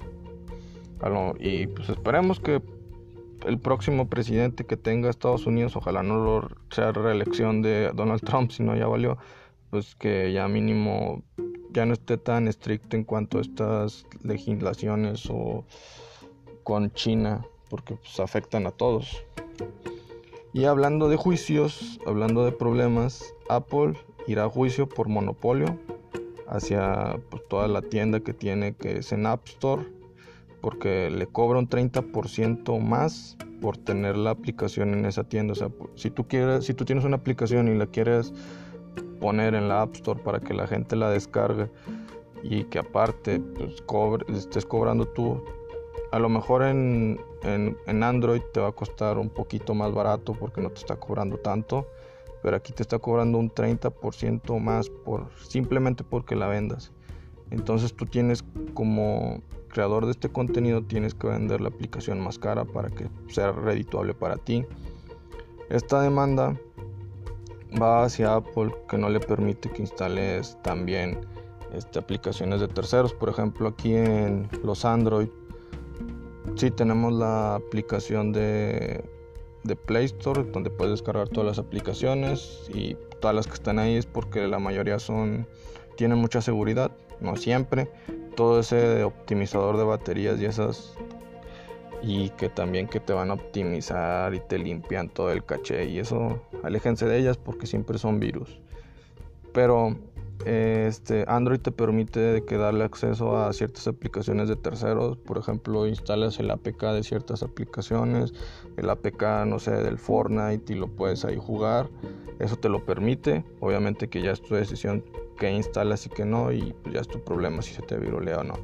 Y 1.38 1.68
pues 1.68 1.88
esperemos 1.88 2.38
que 2.38 2.60
el 3.46 3.58
próximo 3.58 4.08
presidente 4.08 4.64
que 4.64 4.76
tenga 4.76 5.10
Estados 5.10 5.46
Unidos, 5.46 5.76
ojalá 5.76 6.02
no 6.02 6.22
lo 6.22 6.48
sea 6.70 6.92
reelección 6.92 7.62
de 7.62 7.90
Donald 7.94 8.22
Trump, 8.22 8.50
sino 8.50 8.76
ya 8.76 8.86
valió, 8.86 9.18
pues 9.70 9.94
que 9.94 10.32
ya 10.32 10.48
mínimo 10.48 11.22
ya 11.72 11.86
no 11.86 11.92
esté 11.92 12.16
tan 12.18 12.48
estricto 12.48 12.96
en 12.96 13.04
cuanto 13.04 13.38
a 13.38 13.42
estas 13.42 14.06
legislaciones 14.22 15.26
o 15.30 15.64
con 16.64 16.92
China, 16.92 17.46
porque 17.68 17.94
pues 17.94 18.20
afectan 18.20 18.66
a 18.66 18.70
todos. 18.70 19.24
Y 20.52 20.64
hablando 20.64 21.08
de 21.08 21.16
juicios, 21.16 22.00
hablando 22.06 22.44
de 22.44 22.52
problemas, 22.52 23.34
Apple 23.48 23.94
irá 24.26 24.44
a 24.44 24.50
juicio 24.50 24.88
por 24.88 25.08
monopolio 25.08 25.78
hacia 26.48 27.20
pues, 27.30 27.46
toda 27.48 27.68
la 27.68 27.82
tienda 27.82 28.20
que 28.20 28.34
tiene 28.34 28.74
que 28.74 28.98
es 28.98 29.12
en 29.12 29.26
App 29.26 29.46
Store 29.46 29.99
porque 30.60 31.10
le 31.10 31.26
cobra 31.26 31.58
un 31.58 31.68
30% 31.68 32.80
más 32.80 33.36
por 33.60 33.76
tener 33.76 34.16
la 34.16 34.30
aplicación 34.30 34.94
en 34.94 35.04
esa 35.04 35.24
tienda. 35.24 35.52
O 35.52 35.56
sea, 35.56 35.70
si 35.94 36.10
tú 36.10 36.26
quieres, 36.26 36.64
si 36.64 36.74
tú 36.74 36.84
tienes 36.84 37.04
una 37.04 37.16
aplicación 37.16 37.68
y 37.68 37.74
la 37.74 37.86
quieres 37.86 38.32
poner 39.20 39.54
en 39.54 39.68
la 39.68 39.82
App 39.82 39.94
Store 39.94 40.20
para 40.20 40.40
que 40.40 40.54
la 40.54 40.66
gente 40.66 40.96
la 40.96 41.10
descargue 41.10 41.70
y 42.42 42.64
que 42.64 42.78
aparte 42.78 43.40
pues, 43.40 43.82
estés 44.36 44.64
cobrando 44.64 45.06
tú, 45.06 45.42
a 46.10 46.18
lo 46.18 46.28
mejor 46.28 46.62
en, 46.62 47.20
en, 47.42 48.02
Android 48.02 48.42
te 48.52 48.60
va 48.60 48.68
a 48.68 48.72
costar 48.72 49.18
un 49.18 49.28
poquito 49.28 49.74
más 49.74 49.92
barato 49.92 50.32
porque 50.32 50.60
no 50.60 50.70
te 50.70 50.80
está 50.80 50.96
cobrando 50.96 51.36
tanto, 51.36 51.86
pero 52.42 52.56
aquí 52.56 52.72
te 52.72 52.82
está 52.82 52.98
cobrando 52.98 53.38
un 53.38 53.50
30% 53.50 54.58
más 54.58 54.88
por 54.88 55.28
simplemente 55.46 56.02
porque 56.02 56.34
la 56.34 56.48
vendas. 56.48 56.92
Entonces 57.50 57.94
tú 57.94 58.06
tienes 58.06 58.44
como 58.74 59.42
creador 59.70 60.04
de 60.04 60.12
este 60.12 60.28
contenido 60.28 60.82
tienes 60.82 61.14
que 61.14 61.28
vender 61.28 61.60
la 61.60 61.68
aplicación 61.68 62.20
más 62.20 62.38
cara 62.38 62.64
para 62.64 62.90
que 62.90 63.08
sea 63.28 63.52
redituable 63.52 64.14
para 64.14 64.36
ti. 64.36 64.64
Esta 65.70 66.02
demanda 66.02 66.56
va 67.80 68.04
hacia 68.04 68.34
Apple 68.34 68.74
que 68.88 68.98
no 68.98 69.08
le 69.08 69.20
permite 69.20 69.70
que 69.70 69.82
instales 69.82 70.58
también 70.62 71.20
este, 71.72 71.98
aplicaciones 71.98 72.60
de 72.60 72.68
terceros. 72.68 73.14
Por 73.14 73.28
ejemplo, 73.28 73.68
aquí 73.68 73.94
en 73.94 74.48
los 74.62 74.84
Android 74.84 75.28
Sí, 76.56 76.70
tenemos 76.70 77.12
la 77.12 77.56
aplicación 77.56 78.32
de, 78.32 79.04
Play 79.86 80.06
Store 80.06 80.42
donde 80.44 80.70
puedes 80.70 80.92
descargar 80.92 81.28
todas 81.28 81.46
las 81.46 81.58
aplicaciones 81.58 82.68
y 82.72 82.96
todas 83.20 83.36
las 83.36 83.46
que 83.46 83.54
están 83.54 83.78
ahí 83.78 83.96
es 83.96 84.06
porque 84.06 84.48
la 84.48 84.58
mayoría 84.58 84.98
son 84.98 85.46
tienen 85.96 86.18
mucha 86.18 86.40
seguridad, 86.40 86.90
no 87.20 87.36
siempre. 87.36 87.90
Todo 88.40 88.60
ese 88.60 89.04
optimizador 89.04 89.76
de 89.76 89.84
baterías 89.84 90.40
y 90.40 90.46
esas 90.46 90.94
y 92.02 92.30
que 92.30 92.48
también 92.48 92.88
que 92.88 92.98
te 92.98 93.12
van 93.12 93.30
a 93.30 93.34
optimizar 93.34 94.32
y 94.32 94.40
te 94.40 94.58
limpian 94.58 95.10
todo 95.10 95.30
el 95.30 95.44
caché 95.44 95.84
y 95.90 95.98
eso 95.98 96.40
aléjense 96.62 97.04
de 97.04 97.18
ellas 97.18 97.36
porque 97.36 97.66
siempre 97.66 97.98
son 97.98 98.18
virus. 98.18 98.58
Pero 99.52 99.94
este, 100.46 101.24
Android 101.28 101.60
te 101.60 101.70
permite 101.70 102.44
que 102.44 102.56
darle 102.56 102.84
acceso 102.84 103.36
a 103.36 103.52
ciertas 103.52 103.86
aplicaciones 103.86 104.48
de 104.48 104.56
terceros, 104.56 105.18
por 105.18 105.36
ejemplo, 105.36 105.86
instalas 105.86 106.38
el 106.40 106.50
APK 106.50 106.82
de 106.94 107.02
ciertas 107.02 107.42
aplicaciones, 107.42 108.32
el 108.76 108.88
APK, 108.88 109.22
no 109.46 109.58
sé, 109.58 109.72
del 109.72 109.98
Fortnite 109.98 110.72
y 110.72 110.76
lo 110.76 110.88
puedes 110.88 111.24
ahí 111.24 111.36
jugar. 111.36 111.90
Eso 112.38 112.56
te 112.56 112.70
lo 112.70 112.84
permite, 112.86 113.44
obviamente 113.60 114.08
que 114.08 114.22
ya 114.22 114.30
es 114.30 114.40
tu 114.40 114.54
decisión 114.54 115.04
que 115.38 115.50
instalas 115.50 116.06
y 116.06 116.08
que 116.08 116.24
no 116.24 116.52
y 116.52 116.74
pues 116.82 116.94
ya 116.94 117.00
es 117.00 117.08
tu 117.08 117.22
problema 117.22 117.60
si 117.60 117.74
se 117.74 117.82
te 117.82 117.98
virulea 117.98 118.38
o 118.38 118.44
no. 118.44 118.54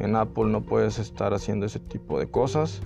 En 0.00 0.16
Apple 0.16 0.46
no 0.46 0.62
puedes 0.62 0.98
estar 0.98 1.32
haciendo 1.32 1.66
ese 1.66 1.78
tipo 1.78 2.18
de 2.18 2.28
cosas 2.28 2.80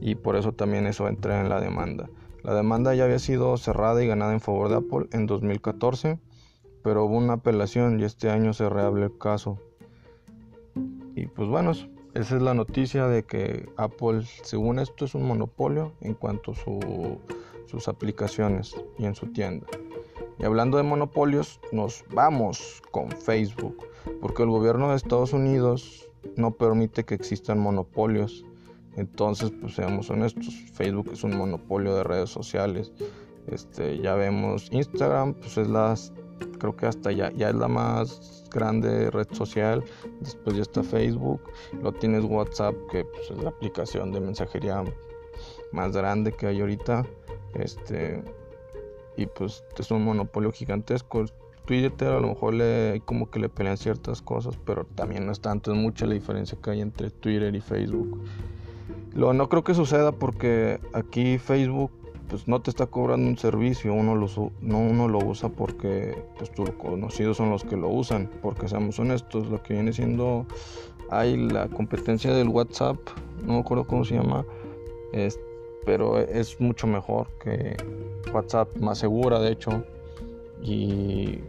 y 0.00 0.14
por 0.14 0.36
eso 0.36 0.52
también 0.52 0.86
eso 0.86 1.06
entra 1.08 1.40
en 1.40 1.50
la 1.50 1.60
demanda. 1.60 2.08
La 2.42 2.54
demanda 2.54 2.94
ya 2.94 3.04
había 3.04 3.18
sido 3.18 3.56
cerrada 3.56 4.02
y 4.02 4.06
ganada 4.06 4.32
en 4.32 4.40
favor 4.40 4.68
de 4.68 4.76
Apple 4.76 5.08
en 5.12 5.26
2014 5.26 6.18
pero 6.84 7.06
hubo 7.06 7.16
una 7.16 7.32
apelación 7.32 7.98
y 7.98 8.04
este 8.04 8.28
año 8.30 8.52
se 8.52 8.68
reabre 8.68 9.04
el 9.04 9.18
caso. 9.18 9.58
Y 11.16 11.26
pues 11.26 11.48
bueno, 11.48 11.70
esa 11.70 12.36
es 12.36 12.42
la 12.42 12.52
noticia 12.52 13.08
de 13.08 13.22
que 13.22 13.66
Apple, 13.78 14.22
según 14.42 14.78
esto, 14.78 15.06
es 15.06 15.14
un 15.14 15.26
monopolio 15.26 15.94
en 16.02 16.12
cuanto 16.12 16.52
a 16.52 16.54
sus 17.66 17.88
aplicaciones 17.88 18.76
y 18.98 19.06
en 19.06 19.14
su 19.14 19.32
tienda. 19.32 19.66
Y 20.38 20.44
hablando 20.44 20.76
de 20.76 20.82
monopolios, 20.82 21.58
nos 21.72 22.04
vamos 22.12 22.82
con 22.90 23.10
Facebook, 23.10 23.88
porque 24.20 24.42
el 24.42 24.50
gobierno 24.50 24.90
de 24.90 24.96
Estados 24.96 25.32
Unidos 25.32 26.10
no 26.36 26.50
permite 26.50 27.04
que 27.04 27.14
existan 27.14 27.60
monopolios. 27.60 28.44
Entonces, 28.96 29.52
pues 29.58 29.74
seamos 29.74 30.10
honestos, 30.10 30.54
Facebook 30.74 31.08
es 31.12 31.24
un 31.24 31.34
monopolio 31.34 31.94
de 31.96 32.04
redes 32.04 32.28
sociales. 32.28 32.92
Este, 33.46 33.98
ya 34.00 34.14
vemos 34.16 34.68
Instagram, 34.70 35.34
pues 35.34 35.56
es 35.56 35.68
la 35.68 35.94
creo 36.58 36.76
que 36.76 36.86
hasta 36.86 37.12
ya, 37.12 37.30
ya 37.32 37.50
es 37.50 37.54
la 37.54 37.68
más 37.68 38.44
grande 38.52 39.10
red 39.10 39.28
social. 39.32 39.84
Después 40.20 40.56
ya 40.56 40.62
está 40.62 40.82
Facebook. 40.82 41.40
Lo 41.82 41.92
tienes 41.92 42.24
WhatsApp, 42.24 42.74
que 42.90 43.04
pues, 43.04 43.30
es 43.30 43.38
la 43.42 43.50
aplicación 43.50 44.12
de 44.12 44.20
mensajería 44.20 44.84
más 45.72 45.96
grande 45.96 46.32
que 46.32 46.46
hay 46.46 46.60
ahorita. 46.60 47.04
Este, 47.54 48.22
y 49.16 49.26
pues 49.26 49.64
es 49.78 49.90
un 49.90 50.04
monopolio 50.04 50.52
gigantesco. 50.52 51.24
Twitter 51.66 52.08
a 52.08 52.20
lo 52.20 52.28
mejor 52.28 52.54
le 52.54 53.00
como 53.06 53.30
que 53.30 53.38
le 53.38 53.48
pelean 53.48 53.78
ciertas 53.78 54.20
cosas, 54.20 54.58
pero 54.66 54.84
también 54.84 55.24
no 55.24 55.32
es 55.32 55.40
tanto, 55.40 55.72
es 55.72 55.78
mucha 55.78 56.04
la 56.06 56.12
diferencia 56.12 56.58
que 56.62 56.70
hay 56.70 56.80
entre 56.82 57.10
Twitter 57.10 57.54
y 57.54 57.60
Facebook. 57.60 58.20
Lo 59.14 59.32
no 59.32 59.48
creo 59.48 59.64
que 59.64 59.74
suceda 59.74 60.12
porque 60.12 60.80
aquí 60.92 61.38
Facebook 61.38 61.90
pues 62.28 62.48
no 62.48 62.60
te 62.60 62.70
está 62.70 62.86
cobrando 62.86 63.28
un 63.28 63.36
servicio, 63.36 63.92
uno 63.92 64.14
lo, 64.14 64.28
no 64.60 64.78
uno 64.78 65.08
lo 65.08 65.18
usa 65.18 65.48
porque 65.48 66.16
pues 66.38 66.50
tus 66.52 66.70
conocidos 66.70 67.36
son 67.36 67.50
los 67.50 67.64
que 67.64 67.76
lo 67.76 67.88
usan, 67.88 68.30
porque 68.42 68.68
seamos 68.68 68.98
honestos, 68.98 69.48
lo 69.48 69.62
que 69.62 69.74
viene 69.74 69.92
siendo, 69.92 70.46
hay 71.10 71.36
la 71.36 71.68
competencia 71.68 72.32
del 72.32 72.48
WhatsApp, 72.48 72.96
no 73.44 73.54
me 73.54 73.58
acuerdo 73.60 73.86
cómo 73.86 74.04
se 74.04 74.14
llama, 74.14 74.44
es, 75.12 75.38
pero 75.84 76.18
es 76.18 76.60
mucho 76.60 76.86
mejor 76.86 77.28
que 77.42 77.76
WhatsApp, 78.32 78.76
más 78.78 78.98
segura 78.98 79.38
de 79.38 79.52
hecho, 79.52 79.84
y 80.62 81.40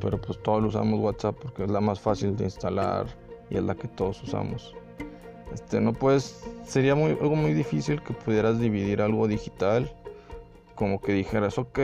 pero 0.00 0.20
pues 0.20 0.38
todos 0.42 0.62
usamos 0.64 1.00
WhatsApp 1.00 1.36
porque 1.40 1.64
es 1.64 1.70
la 1.70 1.80
más 1.80 2.00
fácil 2.00 2.36
de 2.36 2.44
instalar 2.44 3.06
y 3.48 3.56
es 3.56 3.62
la 3.62 3.74
que 3.74 3.88
todos 3.88 4.22
usamos. 4.22 4.74
Este, 5.54 5.80
no 5.80 5.92
puedes, 5.92 6.44
sería 6.66 6.94
muy, 6.94 7.12
algo 7.12 7.36
muy 7.36 7.54
difícil 7.54 8.02
que 8.02 8.12
pudieras 8.12 8.60
dividir 8.60 9.00
algo 9.00 9.26
digital 9.28 9.90
como 10.76 11.00
que 11.00 11.12
dijeras, 11.12 11.58
ok, 11.58 11.80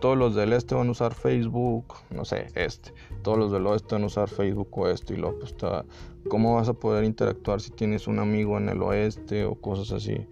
todos 0.00 0.18
los 0.18 0.34
del 0.34 0.52
este 0.52 0.74
van 0.74 0.88
a 0.88 0.90
usar 0.90 1.14
Facebook, 1.14 1.94
no 2.10 2.24
sé, 2.24 2.48
este, 2.56 2.92
todos 3.22 3.38
los 3.38 3.52
del 3.52 3.66
oeste 3.66 3.94
van 3.94 4.02
a 4.02 4.06
usar 4.06 4.28
Facebook 4.28 4.68
o 4.72 4.88
esto 4.88 5.14
y 5.14 5.16
luego 5.16 5.38
pues 5.38 5.52
está, 5.52 5.84
¿cómo 6.28 6.56
vas 6.56 6.68
a 6.68 6.74
poder 6.74 7.04
interactuar 7.04 7.60
si 7.60 7.70
tienes 7.70 8.08
un 8.08 8.18
amigo 8.18 8.58
en 8.58 8.68
el 8.68 8.82
oeste 8.82 9.44
o 9.44 9.54
cosas 9.54 9.92
así? 9.92 10.26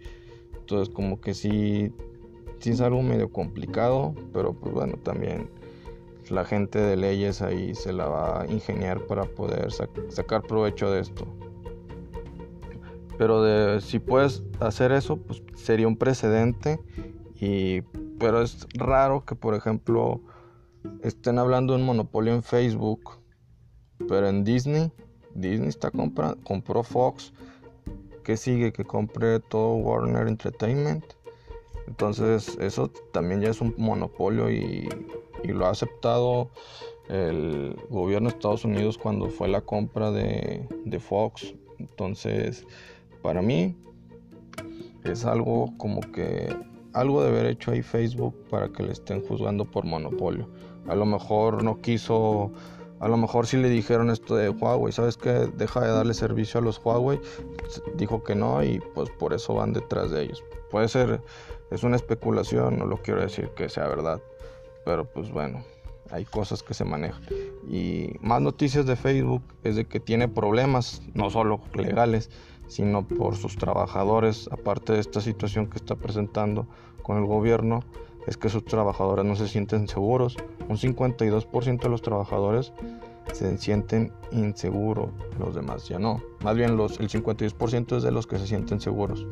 Entonces 0.59 0.93
como 0.93 1.21
que 1.21 1.35
sí, 1.35 1.93
sí 2.59 2.71
es 2.71 2.81
algo 2.81 3.03
medio 3.03 3.31
complicado, 3.31 4.15
pero 4.33 4.53
pues 4.53 4.75
bueno, 4.75 4.97
también 5.03 5.49
la 6.29 6.45
gente 6.45 6.79
de 6.79 6.97
leyes 6.97 7.43
ahí 7.43 7.75
se 7.75 7.93
la 7.93 8.07
va 8.07 8.43
a 8.43 8.47
ingeniar 8.47 9.01
para 9.07 9.25
poder 9.25 9.69
sacar 10.09 10.43
provecho 10.43 10.91
de 10.91 11.01
esto. 11.01 11.27
Pero 13.19 13.43
de, 13.43 13.81
si 13.81 13.99
puedes 13.99 14.43
hacer 14.61 14.93
eso, 14.93 15.17
pues 15.17 15.43
sería 15.55 15.87
un 15.87 15.97
precedente 15.97 16.81
pero 18.19 18.43
es 18.43 18.67
raro 18.75 19.25
que, 19.25 19.35
por 19.35 19.55
ejemplo, 19.55 20.21
estén 21.03 21.39
hablando 21.39 21.73
de 21.73 21.81
un 21.81 21.87
monopolio 21.87 22.33
en 22.33 22.43
Facebook, 22.43 23.19
pero 24.09 24.29
en 24.29 24.45
Disney, 24.45 24.93
Disney 25.35 25.69
está 25.69 25.91
compra, 25.91 26.37
compró 26.45 26.83
Fox, 26.85 27.33
que 28.23 28.37
sigue 28.37 28.73
que 28.73 28.85
compre 28.85 29.41
todo 29.41 29.75
Warner 29.75 30.29
Entertainment. 30.29 31.05
Entonces 31.89 32.57
eso 32.61 32.89
también 33.13 33.41
ya 33.41 33.51
es 33.51 33.61
un 33.61 33.75
monopolio 33.77 34.49
y, 34.49 34.89
y, 35.43 35.49
lo 35.49 35.67
ha 35.67 35.71
aceptado 35.71 36.51
el 37.09 37.77
gobierno 37.91 38.29
de 38.29 38.37
Estados 38.37 38.65
Unidos 38.65 38.97
cuando 38.97 39.29
fue 39.29 39.49
la 39.49 39.63
compra 39.63 40.13
de, 40.13 40.67
de 40.85 41.01
Fox. 41.01 41.55
Entonces 41.79 42.65
para 43.21 43.43
mí 43.43 43.77
es 45.03 45.25
algo 45.25 45.75
como 45.77 46.01
que 46.13 46.55
algo 46.95 47.23
de 47.23 47.29
haber 47.29 47.47
hecho 47.47 47.71
ahí 47.71 47.83
Facebook 47.83 48.35
para 48.51 48.69
que 48.69 48.83
le 48.83 48.93
estén 48.93 49.23
juzgando 49.23 49.65
por 49.65 49.85
monopolio. 49.85 50.49
A 50.89 50.95
lo 50.95 51.07
mejor 51.07 51.63
no 51.63 51.81
quiso, 51.81 52.53
a 53.01 53.09
lo 53.09 53.17
mejor 53.17 53.47
si 53.47 53.57
le 53.57 53.69
dijeron 53.69 54.11
esto 54.11 54.37
de 54.37 54.49
Huawei, 54.49 54.93
¿sabes 54.93 55.17
qué? 55.17 55.49
Deja 55.57 55.81
de 55.81 55.89
darle 55.89 56.15
servicio 56.15 56.61
a 56.61 56.63
los 56.63 56.81
Huawei. 56.85 57.21
Dijo 57.97 58.23
que 58.23 58.35
no 58.35 58.63
y 58.63 58.81
pues 58.95 59.11
por 59.11 59.33
eso 59.33 59.55
van 59.55 59.73
detrás 59.73 60.11
de 60.11 60.23
ellos. 60.23 60.43
Puede 60.71 60.89
ser 60.89 61.21
Es 61.71 61.83
una 61.85 61.97
especulación, 61.97 62.79
no 62.79 62.85
lo 62.85 62.99
quiero 62.99 63.23
decir 63.23 63.49
que 63.57 63.71
sea 63.71 63.89
verdad, 63.89 64.21
pero 64.85 65.07
pues 65.07 65.31
bueno, 65.31 65.65
hay 66.11 66.27
cosas 66.27 66.63
que 66.63 66.75
se 66.75 66.85
manejan. 66.85 67.23
Y 67.69 68.13
más 68.21 68.43
noticias 68.43 68.85
de 68.85 68.95
Facebook 68.95 69.43
es 69.65 69.77
de 69.77 69.87
que 69.87 69.99
tiene 69.99 70.29
problemas, 70.29 71.01
no 71.15 71.31
solo 71.31 71.61
legales, 71.75 72.31
sino 72.69 73.07
por 73.07 73.37
sus 73.37 73.57
trabajadores, 73.57 74.49
aparte 74.53 74.93
de 74.93 75.01
esta 75.01 75.21
situación 75.21 75.69
que 75.69 75.77
está 75.77 75.97
presentando 75.97 76.67
con 77.03 77.19
el 77.19 77.27
gobierno, 77.27 77.81
es 78.27 78.37
que 78.37 78.49
sus 78.49 78.65
trabajadores 78.65 79.25
no 79.25 79.37
se 79.37 79.49
sienten 79.49 79.89
seguros. 79.89 80.37
Un 80.69 80.77
52% 80.77 81.81
de 81.81 81.89
los 81.89 82.03
trabajadores 82.03 82.73
se 83.33 83.57
sienten 83.59 84.13
inseguros, 84.31 85.11
los 85.39 85.55
demás 85.55 85.89
ya 85.89 85.99
no. 85.99 86.23
Más 86.43 86.57
bien 86.57 86.77
los, 86.77 87.01
el 87.01 87.09
52% 87.09 87.97
es 87.97 88.03
de 88.03 88.11
los 88.11 88.27
que 88.27 88.39
se 88.39 88.47
sienten 88.47 88.81
seguros. 88.81 89.27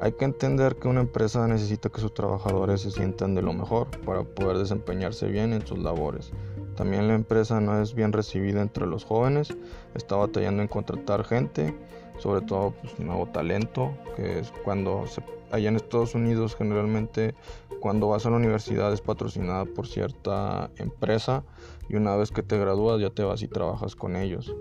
Hay 0.00 0.12
que 0.12 0.24
entender 0.24 0.76
que 0.76 0.88
una 0.88 1.00
empresa 1.00 1.46
necesita 1.46 1.88
que 1.88 2.00
sus 2.00 2.12
trabajadores 2.12 2.82
se 2.82 2.90
sientan 2.90 3.34
de 3.34 3.42
lo 3.42 3.52
mejor 3.52 3.88
para 4.04 4.22
poder 4.22 4.58
desempeñarse 4.58 5.28
bien 5.28 5.52
en 5.52 5.66
sus 5.66 5.78
labores. 5.78 6.32
También 6.76 7.06
la 7.08 7.14
empresa 7.14 7.60
no 7.60 7.80
es 7.80 7.94
bien 7.94 8.12
recibida 8.12 8.60
entre 8.60 8.86
los 8.86 9.04
jóvenes, 9.04 9.56
está 9.94 10.16
batallando 10.16 10.62
en 10.62 10.68
contratar 10.68 11.24
gente, 11.24 11.74
sobre 12.18 12.42
todo 12.42 12.72
pues, 12.80 12.98
nuevo 12.98 13.26
talento, 13.26 13.92
que 14.16 14.40
es 14.40 14.52
cuando 14.62 15.06
se, 15.06 15.22
allá 15.50 15.68
en 15.68 15.76
Estados 15.76 16.14
Unidos 16.14 16.54
generalmente 16.56 17.34
cuando 17.80 18.08
vas 18.08 18.24
a 18.24 18.30
la 18.30 18.36
universidad 18.36 18.92
es 18.92 19.00
patrocinada 19.00 19.66
por 19.66 19.86
cierta 19.86 20.70
empresa 20.76 21.44
y 21.88 21.96
una 21.96 22.16
vez 22.16 22.30
que 22.30 22.42
te 22.42 22.58
gradúas 22.58 23.00
ya 23.00 23.10
te 23.10 23.22
vas 23.24 23.42
y 23.42 23.48
trabajas 23.48 23.94
con 23.94 24.16
ellos. 24.16 24.54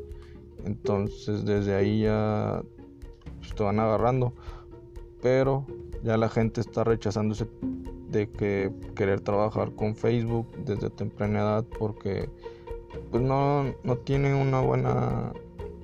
Entonces 0.65 1.45
desde 1.45 1.75
ahí 1.75 2.01
ya 2.01 2.61
pues, 3.39 3.55
te 3.55 3.63
van 3.63 3.79
agarrando. 3.79 4.33
Pero 5.21 5.65
ya 6.03 6.17
la 6.17 6.27
gente 6.27 6.59
está 6.59 6.83
rechazándose 6.83 7.47
de 8.09 8.29
que 8.29 8.73
querer 8.95 9.21
trabajar 9.21 9.73
con 9.73 9.95
Facebook 9.95 10.47
desde 10.65 10.89
temprana 10.89 11.39
edad 11.39 11.65
porque 11.79 12.29
pues 13.09 13.23
no, 13.23 13.73
no 13.83 13.97
tiene 13.97 14.35
una 14.35 14.59
buena 14.59 15.31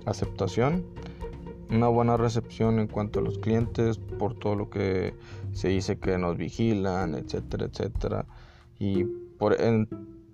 aceptación, 0.06 0.86
una 1.70 1.88
buena 1.88 2.18
recepción 2.18 2.80
en 2.80 2.88
cuanto 2.88 3.20
a 3.20 3.22
los 3.22 3.38
clientes 3.38 3.98
por 3.98 4.34
todo 4.34 4.56
lo 4.56 4.70
que 4.70 5.14
se 5.54 5.70
dice 5.70 6.00
que 6.00 6.18
nos 6.18 6.38
vigilan, 6.38 7.16
etcétera, 7.16 7.66
etcétera. 7.66 8.26
Y 8.80 9.04
por, 9.38 9.56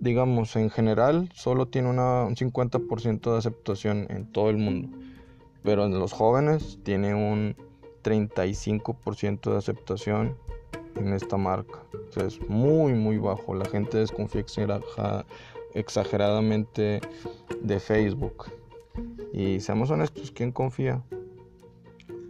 digamos, 0.00 0.56
en 0.56 0.70
general 0.70 1.30
solo 1.34 1.66
tiene 1.66 1.90
un 1.90 1.96
50% 1.98 3.32
de 3.32 3.38
aceptación 3.38 4.06
en 4.08 4.26
todo 4.32 4.50
el 4.50 4.56
mundo. 4.56 4.96
Pero 5.62 5.84
en 5.84 5.98
los 5.98 6.12
jóvenes 6.12 6.78
tiene 6.84 7.14
un 7.14 7.56
35% 8.02 9.50
de 9.50 9.58
aceptación 9.58 10.36
en 10.94 11.12
esta 11.12 11.36
marca. 11.36 11.80
O 12.16 12.20
es 12.20 12.40
muy, 12.48 12.94
muy 12.94 13.18
bajo. 13.18 13.54
La 13.54 13.66
gente 13.66 13.98
desconfía 13.98 14.44
exageradamente 15.74 17.00
de 17.60 17.80
Facebook. 17.80 18.46
Y 19.32 19.60
seamos 19.60 19.90
honestos, 19.90 20.30
¿quién 20.30 20.52
confía? 20.52 21.02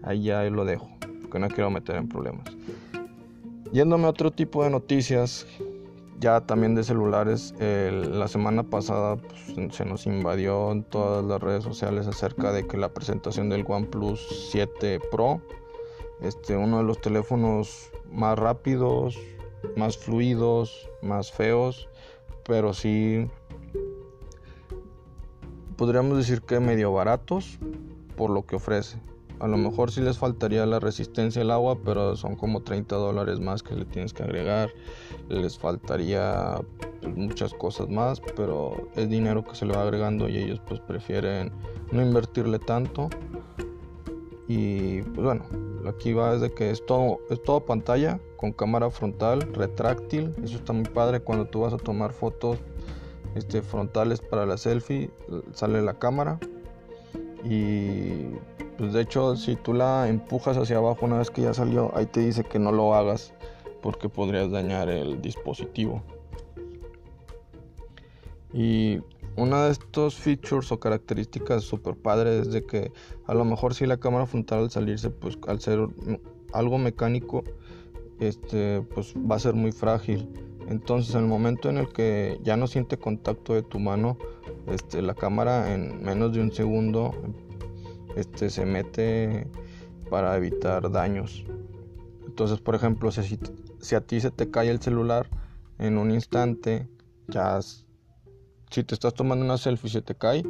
Ahí 0.07 0.23
ya 0.23 0.43
lo 0.45 0.65
dejo, 0.65 0.89
porque 1.21 1.39
no 1.41 1.49
quiero 1.49 1.69
meter 1.69 1.97
en 1.97 2.09
problemas. 2.09 2.47
Yéndome 3.73 4.07
a 4.07 4.11
otro 4.11 4.31
tipo 4.31 4.63
de 4.63 4.71
noticias, 4.71 5.47
ya 6.21 6.41
también 6.41 6.77
de 6.77 6.85
celulares, 6.85 7.53
la 7.59 8.29
semana 8.29 8.63
pasada 8.63 9.17
pues, 9.17 9.75
se 9.75 9.85
nos 9.85 10.07
invadió 10.07 10.71
en 10.71 10.85
todas 10.85 11.25
las 11.25 11.43
redes 11.43 11.65
sociales 11.65 12.07
acerca 12.07 12.53
de 12.53 12.67
que 12.67 12.77
la 12.77 12.89
presentación 12.89 13.49
del 13.49 13.65
OnePlus 13.67 14.49
7 14.53 15.01
Pro, 15.11 15.43
este, 16.21 16.57
uno 16.57 16.79
de 16.79 16.85
los 16.85 17.01
teléfonos 17.01 17.91
más 18.13 18.39
rápidos, 18.39 19.19
más 19.77 19.99
fluidos, 19.99 20.89
más 21.03 21.33
feos, 21.33 21.89
pero 22.45 22.73
sí 22.73 23.29
podríamos 25.77 26.17
decir 26.17 26.43
que 26.43 26.61
medio 26.61 26.93
baratos 26.93 27.59
por 28.17 28.31
lo 28.31 28.47
que 28.47 28.57
ofrece. 28.57 28.99
A 29.39 29.47
lo 29.47 29.59
mejor 29.59 29.91
sí 29.91 30.01
les 30.01 30.17
faltaría 30.17 30.65
la 30.65 30.81
resistencia 30.81 31.43
al 31.43 31.51
agua, 31.51 31.79
pero 31.85 32.17
son 32.17 32.37
como 32.37 32.63
30 32.63 32.97
dólares 32.97 33.39
más 33.39 33.63
que 33.63 33.75
le 33.75 33.85
tienes 33.85 34.15
que 34.15 34.23
agregar. 34.23 34.71
Les 35.29 35.59
faltaría 35.59 36.59
pues, 37.03 37.15
muchas 37.15 37.53
cosas 37.53 37.89
más, 37.91 38.21
pero 38.35 38.89
es 38.97 39.11
dinero 39.11 39.45
que 39.45 39.55
se 39.55 39.67
le 39.67 39.75
va 39.75 39.83
agregando 39.83 40.29
y 40.29 40.39
ellos 40.39 40.61
pues 40.67 40.81
prefieren 40.81 41.53
no 41.93 42.01
invertirle 42.01 42.59
tanto. 42.59 43.11
Y 44.49 45.03
pues 45.03 45.25
bueno, 45.27 45.45
aquí 45.87 46.15
va 46.15 46.33
desde 46.33 46.55
que 46.55 46.71
es 46.71 46.85
todo, 46.87 47.19
es 47.29 47.43
todo 47.43 47.61
pantalla 47.61 48.19
con 48.39 48.53
cámara 48.53 48.89
frontal, 48.89 49.43
retráctil. 49.53 50.35
Eso 50.43 50.57
está 50.57 50.73
muy 50.73 50.85
padre 50.85 51.21
cuando 51.21 51.45
tú 51.45 51.61
vas 51.61 51.75
a 51.75 51.79
tomar 51.79 52.13
fotos 52.13 52.59
este, 53.35 53.61
frontales 53.61 54.21
para 54.21 54.47
la 54.47 54.57
selfie. 54.57 55.11
Sale 55.53 55.83
la 55.83 55.99
cámara 55.99 56.39
y 57.49 58.35
pues 58.77 58.93
de 58.93 59.03
hecho, 59.03 59.37
si 59.37 59.57
tú 59.57 59.73
la 59.73 60.09
empujas 60.09 60.57
hacia 60.57 60.79
abajo 60.79 61.07
una 61.07 61.19
vez 61.19 61.31
que 61.31 61.43
ya 61.43 61.55
salió, 61.55 61.97
ahí 61.97 62.07
te 62.07 62.21
dice 62.21 62.45
que 62.45 62.59
no 62.59 62.73
lo 62.73 62.95
hagas 62.95 63.33
porque 63.83 64.09
podrías 64.09 64.51
dañar 64.51 64.89
el 64.89 65.23
dispositivo. 65.23 66.03
Y 68.53 69.01
una 69.37 69.67
de 69.67 69.73
estos 69.73 70.17
features 70.17 70.73
o 70.73 70.81
características 70.81 71.63
super 71.63 71.95
padres 71.95 72.49
es 72.49 72.53
de 72.53 72.65
que 72.65 72.91
a 73.27 73.35
lo 73.35 73.45
mejor 73.45 73.75
si 73.75 73.87
la 73.87 73.99
cámara 73.99 74.27
frontal 74.27 74.61
al 74.61 74.71
salirse, 74.71 75.11
pues 75.11 75.39
al 75.47 75.61
ser 75.61 75.87
algo 76.53 76.79
mecánico, 76.79 77.45
este, 78.19 78.83
pues 78.95 79.15
va 79.15 79.37
a 79.37 79.39
ser 79.39 79.55
muy 79.55 79.73
frágil. 79.73 80.29
Entonces, 80.69 81.15
en 81.15 81.23
el 81.23 81.27
momento 81.29 81.71
en 81.71 81.79
el 81.79 81.89
que 81.89 82.39
ya 82.43 82.57
no 82.57 82.67
siente 82.67 82.99
contacto 82.99 83.55
de 83.55 83.63
tu 83.63 83.79
mano, 83.79 84.19
este, 84.67 85.01
la 85.01 85.15
cámara 85.15 85.73
en 85.73 86.03
menos 86.03 86.33
de 86.33 86.41
un 86.41 86.53
segundo 86.53 87.15
este, 88.17 88.51
se 88.51 88.67
mete 88.67 89.47
para 90.11 90.37
evitar 90.37 90.91
daños. 90.91 91.45
Entonces, 92.27 92.61
por 92.61 92.75
ejemplo, 92.75 93.11
si, 93.13 93.95
a 93.95 94.01
ti 94.01 94.21
se 94.21 94.31
te 94.31 94.51
cae 94.51 94.71
el 94.71 94.81
celular 94.81 95.29
en 95.79 95.99
un 95.99 96.11
instante, 96.11 96.89
ya 97.29 97.61
si 97.63 98.83
te 98.83 98.95
estás 98.95 99.15
tomando 99.15 99.45
una 99.45 99.59
selfie 99.59 99.89
y 99.89 99.93
se 99.93 100.03
te 100.03 100.15
cae, 100.15 100.45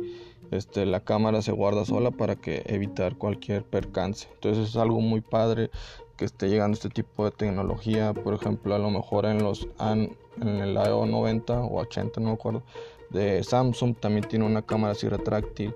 este, 0.50 0.86
la 0.86 1.00
cámara 1.00 1.42
se 1.42 1.52
guarda 1.52 1.84
sola 1.84 2.10
para 2.10 2.36
que 2.36 2.62
evitar 2.66 3.16
cualquier 3.16 3.64
percance. 3.64 4.28
Entonces 4.34 4.70
es 4.70 4.76
algo 4.76 5.00
muy 5.00 5.20
padre 5.20 5.70
que 6.16 6.24
esté 6.24 6.48
llegando 6.48 6.74
este 6.74 6.88
tipo 6.88 7.24
de 7.24 7.30
tecnología. 7.30 8.14
Por 8.14 8.34
ejemplo, 8.34 8.74
a 8.74 8.78
lo 8.78 8.90
mejor 8.90 9.26
en 9.26 9.42
los 9.42 9.68
en 9.78 10.16
el 10.40 10.76
AO 10.76 11.06
90 11.06 11.60
o 11.60 11.80
80, 11.80 12.20
no 12.20 12.28
me 12.28 12.34
acuerdo, 12.34 12.62
de 13.10 13.42
Samsung 13.42 13.96
también 13.96 14.26
tiene 14.28 14.44
una 14.44 14.62
cámara 14.62 14.92
así 14.92 15.08
retráctil 15.08 15.74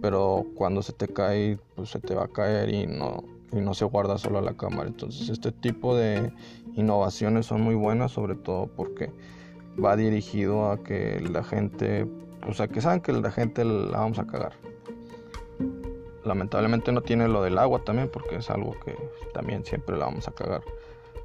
pero 0.00 0.46
cuando 0.54 0.82
se 0.82 0.92
te 0.92 1.08
cae, 1.08 1.58
pues 1.74 1.90
se 1.90 2.00
te 2.00 2.14
va 2.14 2.24
a 2.24 2.28
caer 2.28 2.68
y 2.68 2.86
no, 2.86 3.24
y 3.52 3.56
no 3.56 3.74
se 3.74 3.84
guarda 3.84 4.18
solo 4.18 4.40
la 4.40 4.54
cámara. 4.54 4.88
Entonces 4.88 5.28
este 5.28 5.52
tipo 5.52 5.96
de 5.96 6.32
innovaciones 6.74 7.46
son 7.46 7.62
muy 7.62 7.74
buenas, 7.74 8.12
sobre 8.12 8.34
todo 8.34 8.66
porque 8.66 9.10
va 9.82 9.96
dirigido 9.96 10.70
a 10.70 10.82
que 10.82 11.20
la 11.20 11.42
gente, 11.42 12.06
o 12.46 12.52
sea, 12.52 12.68
que 12.68 12.80
saben 12.80 13.00
que 13.00 13.12
la 13.12 13.30
gente 13.30 13.64
la 13.64 13.98
vamos 13.98 14.18
a 14.18 14.26
cagar. 14.26 14.52
Lamentablemente 16.24 16.92
no 16.92 17.00
tiene 17.00 17.28
lo 17.28 17.42
del 17.42 17.58
agua 17.58 17.84
también, 17.84 18.10
porque 18.12 18.36
es 18.36 18.50
algo 18.50 18.74
que 18.84 18.96
también 19.32 19.64
siempre 19.64 19.96
la 19.96 20.06
vamos 20.06 20.28
a 20.28 20.32
cagar. 20.32 20.62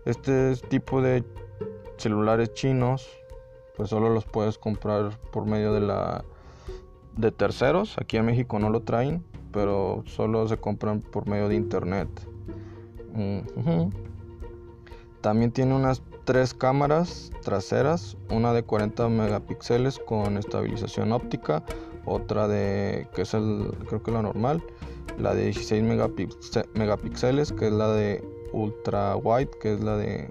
Este 0.05 0.55
tipo 0.55 1.01
de 1.01 1.23
celulares 1.97 2.53
chinos, 2.53 3.09
pues 3.75 3.89
solo 3.89 4.09
los 4.09 4.25
puedes 4.25 4.57
comprar 4.57 5.17
por 5.31 5.45
medio 5.45 5.73
de 5.73 5.81
la 5.81 6.23
de 7.17 7.31
terceros. 7.31 7.97
Aquí 7.97 8.17
en 8.17 8.25
México 8.25 8.59
no 8.59 8.69
lo 8.69 8.81
traen, 8.81 9.23
pero 9.51 10.03
solo 10.05 10.47
se 10.47 10.57
compran 10.57 11.01
por 11.01 11.27
medio 11.27 11.47
de 11.47 11.55
internet. 11.55 12.09
También 15.21 15.51
tiene 15.51 15.75
unas 15.75 16.01
tres 16.25 16.53
cámaras 16.53 17.31
traseras, 17.43 18.17
una 18.29 18.53
de 18.53 18.63
40 18.63 19.07
megapíxeles 19.09 19.99
con 19.99 20.37
estabilización 20.37 21.11
óptica, 21.11 21.63
otra 22.05 22.47
de 22.47 23.07
que 23.15 23.23
es 23.23 23.33
el 23.33 23.71
creo 23.87 24.03
que 24.03 24.11
la 24.11 24.21
normal, 24.21 24.63
la 25.17 25.33
de 25.33 25.45
16 25.45 25.83
megapíxeles 26.73 27.51
que 27.51 27.67
es 27.67 27.73
la 27.73 27.91
de 27.93 28.23
ultra 28.51 29.15
wide, 29.15 29.49
que 29.61 29.73
es 29.73 29.81
la 29.81 29.97
de 29.97 30.29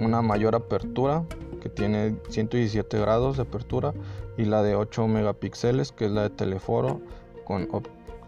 una 0.00 0.22
mayor 0.22 0.54
apertura 0.54 1.24
que 1.60 1.68
tiene 1.68 2.16
117 2.28 2.98
grados 2.98 3.36
de 3.36 3.42
apertura 3.42 3.94
y 4.36 4.44
la 4.44 4.62
de 4.62 4.74
8 4.74 5.06
megapíxeles 5.06 5.92
que 5.92 6.06
es 6.06 6.10
la 6.10 6.22
de 6.22 6.30
teleforo 6.30 7.00
con, 7.44 7.68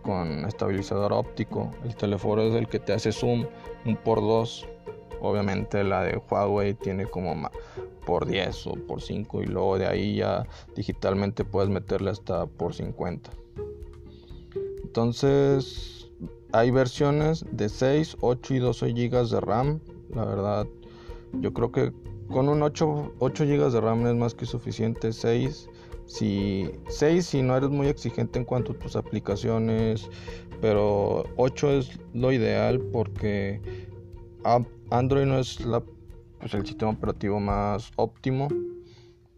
con 0.02 0.44
estabilizador 0.44 1.12
óptico. 1.12 1.70
El 1.84 1.96
teleforo 1.96 2.42
es 2.42 2.54
el 2.54 2.68
que 2.68 2.78
te 2.78 2.92
hace 2.92 3.12
zoom 3.12 3.46
un 3.84 3.96
por 3.96 4.20
2. 4.20 4.68
Obviamente 5.24 5.82
la 5.84 6.02
de 6.02 6.18
Huawei 6.18 6.74
tiene 6.74 7.06
como 7.06 7.50
por 8.04 8.26
10 8.26 8.66
o 8.66 8.74
por 8.74 9.00
5 9.00 9.42
y 9.42 9.46
luego 9.46 9.78
de 9.78 9.86
ahí 9.86 10.16
ya 10.16 10.46
digitalmente 10.76 11.44
puedes 11.44 11.70
meterle 11.70 12.10
hasta 12.10 12.46
por 12.46 12.74
50. 12.74 13.30
Entonces 14.84 16.10
hay 16.52 16.70
versiones 16.70 17.44
de 17.50 17.68
6, 17.68 18.18
8 18.20 18.54
y 18.54 18.58
12 18.58 18.92
GB 18.92 19.28
de 19.28 19.40
RAM. 19.40 19.80
La 20.14 20.24
verdad, 20.24 20.66
yo 21.40 21.52
creo 21.52 21.72
que 21.72 21.92
con 22.28 22.48
un 22.48 22.62
8, 22.62 23.14
8 23.18 23.44
GB 23.44 23.70
de 23.72 23.80
RAM 23.80 24.06
es 24.06 24.14
más 24.14 24.34
que 24.34 24.46
suficiente. 24.46 25.12
6 25.12 25.68
si 26.06 26.70
6 26.88 27.24
si 27.24 27.42
no 27.42 27.56
eres 27.56 27.70
muy 27.70 27.88
exigente 27.88 28.38
en 28.38 28.44
cuanto 28.44 28.72
a 28.72 28.78
tus 28.78 28.94
aplicaciones, 28.94 30.08
pero 30.60 31.24
8 31.36 31.70
es 31.72 31.98
lo 32.12 32.30
ideal 32.30 32.80
porque 32.92 33.60
Android 34.90 35.24
no 35.24 35.38
es 35.38 35.58
pues 36.38 36.54
el 36.54 36.66
sistema 36.66 36.90
operativo 36.90 37.40
más 37.40 37.90
óptimo, 37.96 38.48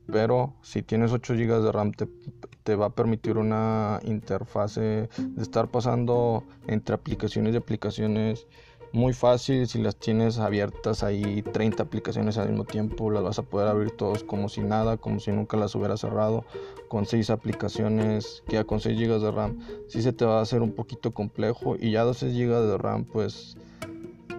pero 0.07 0.55
si 0.63 0.83
tienes 0.83 1.13
8 1.13 1.35
GB 1.35 1.63
de 1.63 1.73
RAM 1.73 1.93
te, 1.93 2.75
va 2.75 2.87
a 2.87 2.91
permitir 2.91 3.39
una 3.39 4.01
interfase 4.03 5.09
de 5.17 5.43
estar 5.43 5.69
pasando 5.69 6.43
entre 6.67 6.97
aplicaciones 6.97 7.55
y 7.55 7.57
aplicaciones 7.59 8.47
muy 8.93 9.13
fácil. 9.13 9.69
Si 9.69 9.81
las 9.81 9.97
tienes 9.97 10.39
abiertas 10.39 11.05
ahí 11.05 11.43
30 11.43 11.83
aplicaciones 11.85 12.39
al 12.39 12.49
mismo 12.49 12.65
tiempo, 12.65 13.11
las 13.11 13.23
vas 13.23 13.39
a 13.39 13.43
poder 13.43 13.69
abrir 13.69 13.93
todos 13.93 14.25
como 14.25 14.49
si 14.49 14.63
nada, 14.63 14.97
como 14.97 15.21
si 15.21 15.31
nunca 15.31 15.57
las 15.57 15.75
hubiera 15.77 15.97
cerrado. 15.97 16.45
Con 16.89 17.07
6 17.07 17.31
aplicaciones, 17.31 18.43
que 18.49 18.65
con 18.65 18.81
6 18.81 18.99
GB 18.99 19.21
de 19.21 19.31
RAM, 19.31 19.59
sí 19.87 20.03
se 20.03 20.13
te 20.13 20.25
va 20.25 20.39
a 20.39 20.43
hacer 20.43 20.63
un 20.63 20.73
poquito 20.73 21.13
complejo. 21.13 21.77
Y 21.79 21.93
ya 21.93 22.03
12 22.03 22.31
GB 22.31 22.69
de 22.69 22.79
RAM, 22.79 23.05
pues 23.05 23.57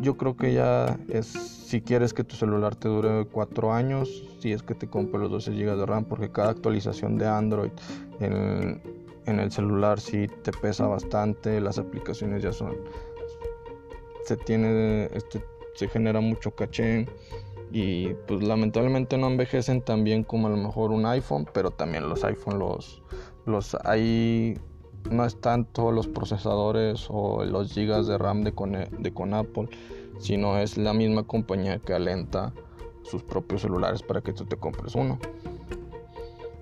yo 0.01 0.17
creo 0.17 0.35
que 0.35 0.53
ya 0.53 0.99
es 1.09 1.27
si 1.27 1.81
quieres 1.81 2.13
que 2.13 2.23
tu 2.23 2.35
celular 2.35 2.75
te 2.75 2.87
dure 2.87 3.25
4 3.25 3.73
años, 3.73 4.23
si 4.39 4.53
es 4.53 4.63
que 4.63 4.73
te 4.73 4.87
compres 4.87 5.21
los 5.21 5.31
12 5.31 5.51
GB 5.51 5.75
de 5.75 5.85
RAM, 5.85 6.05
porque 6.05 6.31
cada 6.31 6.51
actualización 6.51 7.17
de 7.17 7.27
Android 7.27 7.71
en, 8.19 8.81
en 9.25 9.39
el 9.39 9.51
celular 9.51 9.99
sí 9.99 10.27
te 10.43 10.51
pesa 10.51 10.87
bastante, 10.87 11.59
las 11.59 11.77
aplicaciones 11.77 12.41
ya 12.41 12.53
son 12.53 12.75
se 14.27 14.35
tiene, 14.35 15.05
este, 15.13 15.41
se 15.75 15.87
genera 15.87 16.19
mucho 16.19 16.51
caché 16.51 17.07
y 17.71 18.09
pues 18.27 18.43
lamentablemente 18.43 19.17
no 19.17 19.27
envejecen 19.27 19.81
tan 19.81 20.03
bien 20.03 20.23
como 20.23 20.47
a 20.47 20.49
lo 20.49 20.57
mejor 20.57 20.91
un 20.91 21.05
iPhone, 21.05 21.47
pero 21.53 21.71
también 21.71 22.09
los 22.09 22.23
iPhone 22.25 22.59
los, 22.59 23.01
los 23.45 23.75
hay 23.85 24.57
no 25.17 25.25
es 25.25 25.35
tanto 25.41 25.91
los 25.91 26.07
procesadores 26.07 27.07
o 27.09 27.43
los 27.43 27.73
gigas 27.73 28.07
de 28.07 28.17
RAM 28.19 28.43
de 28.43 28.53
con, 28.53 28.71
de 28.71 29.13
con 29.13 29.33
Apple, 29.33 29.67
sino 30.19 30.57
es 30.59 30.77
la 30.77 30.93
misma 30.93 31.23
compañía 31.23 31.79
que 31.79 31.93
alenta 31.93 32.53
sus 33.01 33.23
propios 33.23 33.61
celulares 33.61 34.03
para 34.03 34.21
que 34.21 34.31
tú 34.31 34.45
te 34.45 34.55
compres 34.57 34.93
uno. 34.93 35.17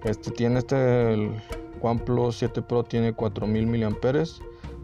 Este 0.05 0.31
tiene 0.31 0.59
este 0.59 1.13
el 1.13 1.31
OnePlus 1.81 2.37
7 2.37 2.61
Pro 2.61 2.83
tiene 2.83 3.13
4000 3.13 3.67
mAh. 3.67 3.93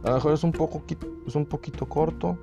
A 0.04 0.10
lo 0.10 0.16
mejor 0.16 0.34
es 0.34 0.44
un 0.44 0.52
poco 0.52 0.84
es 1.26 1.36
un 1.36 1.46
poquito 1.46 1.88
corto, 1.88 2.38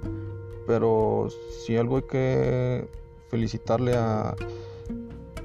pero 0.66 1.28
si 1.64 1.76
algo 1.76 1.96
hay 1.96 2.02
que 2.02 2.88
felicitarle 3.28 3.96
a, 3.96 4.34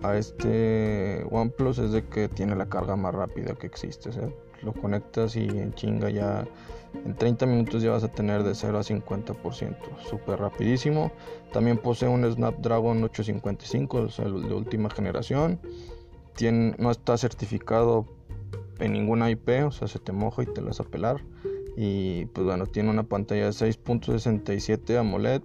a 0.01 0.17
este 0.17 1.25
OnePlus 1.29 1.79
es 1.79 1.91
de 1.91 2.05
que 2.05 2.29
tiene 2.29 2.55
la 2.55 2.69
carga 2.69 2.95
más 2.95 3.13
rápida 3.13 3.53
que 3.55 3.67
existe. 3.67 4.11
Lo 4.63 4.73
conectas 4.73 5.35
y 5.35 5.47
en 5.47 5.73
chinga 5.73 6.09
ya 6.09 6.45
en 7.05 7.15
30 7.15 7.45
minutos 7.45 7.81
ya 7.81 7.91
vas 7.91 8.03
a 8.03 8.07
tener 8.07 8.43
de 8.43 8.53
0 8.55 8.77
a 8.77 8.81
50%. 8.81 9.75
Súper 10.09 10.39
rapidísimo. 10.39 11.11
También 11.51 11.77
posee 11.77 12.07
un 12.07 12.29
Snapdragon 12.31 13.03
855, 13.03 13.97
o 13.97 14.09
sea, 14.09 14.25
de 14.25 14.53
última 14.53 14.89
generación. 14.89 15.59
No 16.77 16.91
está 16.91 17.17
certificado 17.17 18.05
en 18.79 18.93
ninguna 18.93 19.29
IP, 19.29 19.65
o 19.65 19.71
sea, 19.71 19.87
se 19.87 19.99
te 19.99 20.11
moja 20.11 20.43
y 20.43 20.45
te 20.45 20.61
lo 20.61 20.67
vas 20.67 20.79
a 20.79 20.83
pelar. 20.83 21.21
Y 21.75 22.25
pues 22.27 22.45
bueno, 22.45 22.67
tiene 22.67 22.89
una 22.89 23.03
pantalla 23.03 23.45
de 23.45 23.51
6.67 23.51 24.97
AMOLED, 24.97 25.41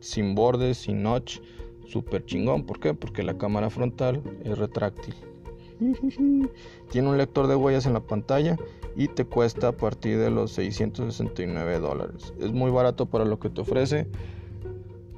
sin 0.00 0.34
bordes, 0.34 0.78
sin 0.78 1.02
notch, 1.02 1.40
super 1.86 2.24
chingón. 2.24 2.64
¿Por 2.64 2.80
qué? 2.80 2.94
Porque 2.94 3.22
la 3.22 3.38
cámara 3.38 3.70
frontal 3.70 4.22
es 4.44 4.58
retráctil. 4.58 5.14
Tiene 6.90 7.08
un 7.08 7.18
lector 7.18 7.46
de 7.46 7.56
huellas 7.56 7.86
en 7.86 7.94
la 7.94 8.00
pantalla 8.00 8.56
y 8.96 9.08
te 9.08 9.24
cuesta 9.24 9.68
a 9.68 9.72
partir 9.72 10.18
de 10.18 10.30
los 10.30 10.52
669 10.52 11.78
dólares. 11.78 12.32
Es 12.38 12.52
muy 12.52 12.70
barato 12.70 13.06
para 13.06 13.24
lo 13.24 13.38
que 13.38 13.50
te 13.50 13.60
ofrece. 13.60 14.06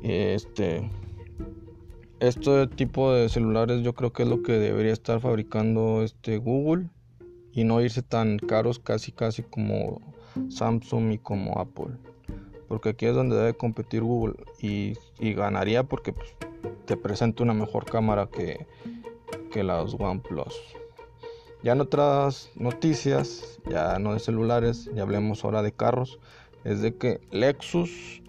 Este, 0.03 0.91
este 2.21 2.67
tipo 2.69 3.13
de 3.13 3.29
celulares 3.29 3.83
yo 3.83 3.95
creo 3.95 4.13
que 4.13 4.23
es 4.23 4.29
lo 4.29 4.43
que 4.43 4.53
debería 4.53 4.93
estar 4.93 5.21
fabricando 5.21 6.03
este 6.03 6.39
Google 6.39 6.89
y 7.53 7.65
no 7.65 7.81
irse 7.81 8.03
tan 8.03 8.39
caros 8.39 8.79
casi 8.79 9.13
casi 9.13 9.43
como 9.43 10.01
Samsung 10.49 11.13
y 11.13 11.19
como 11.19 11.59
Apple. 11.59 11.95
Porque 12.69 12.91
aquí 12.91 13.07
es 13.07 13.15
donde 13.15 13.37
debe 13.37 13.55
competir 13.55 14.03
Google 14.03 14.35
y, 14.61 14.95
ganaría 15.21 15.85
porque 15.85 16.13
pues, 16.13 16.35
te 16.87 16.97
presenta 16.97 17.43
una 17.43 17.55
mejor 17.55 17.85
cámara 17.85 18.29
que, 18.31 18.67
que 19.55 19.63
las 19.63 19.95
OnePlus. 19.95 20.61
Ya 21.63 21.73
en 21.73 21.81
otras 21.81 22.51
noticias, 22.57 23.61
ya 23.71 23.99
no 24.01 24.13
de 24.13 24.19
celulares, 24.19 24.91
ya 24.95 25.03
hablemos 25.03 25.45
ahora 25.45 25.63
de 25.63 25.73
carros, 25.73 26.19
es 26.65 26.83
de 26.83 26.97
que 26.97 27.21
Lexus 27.31 28.21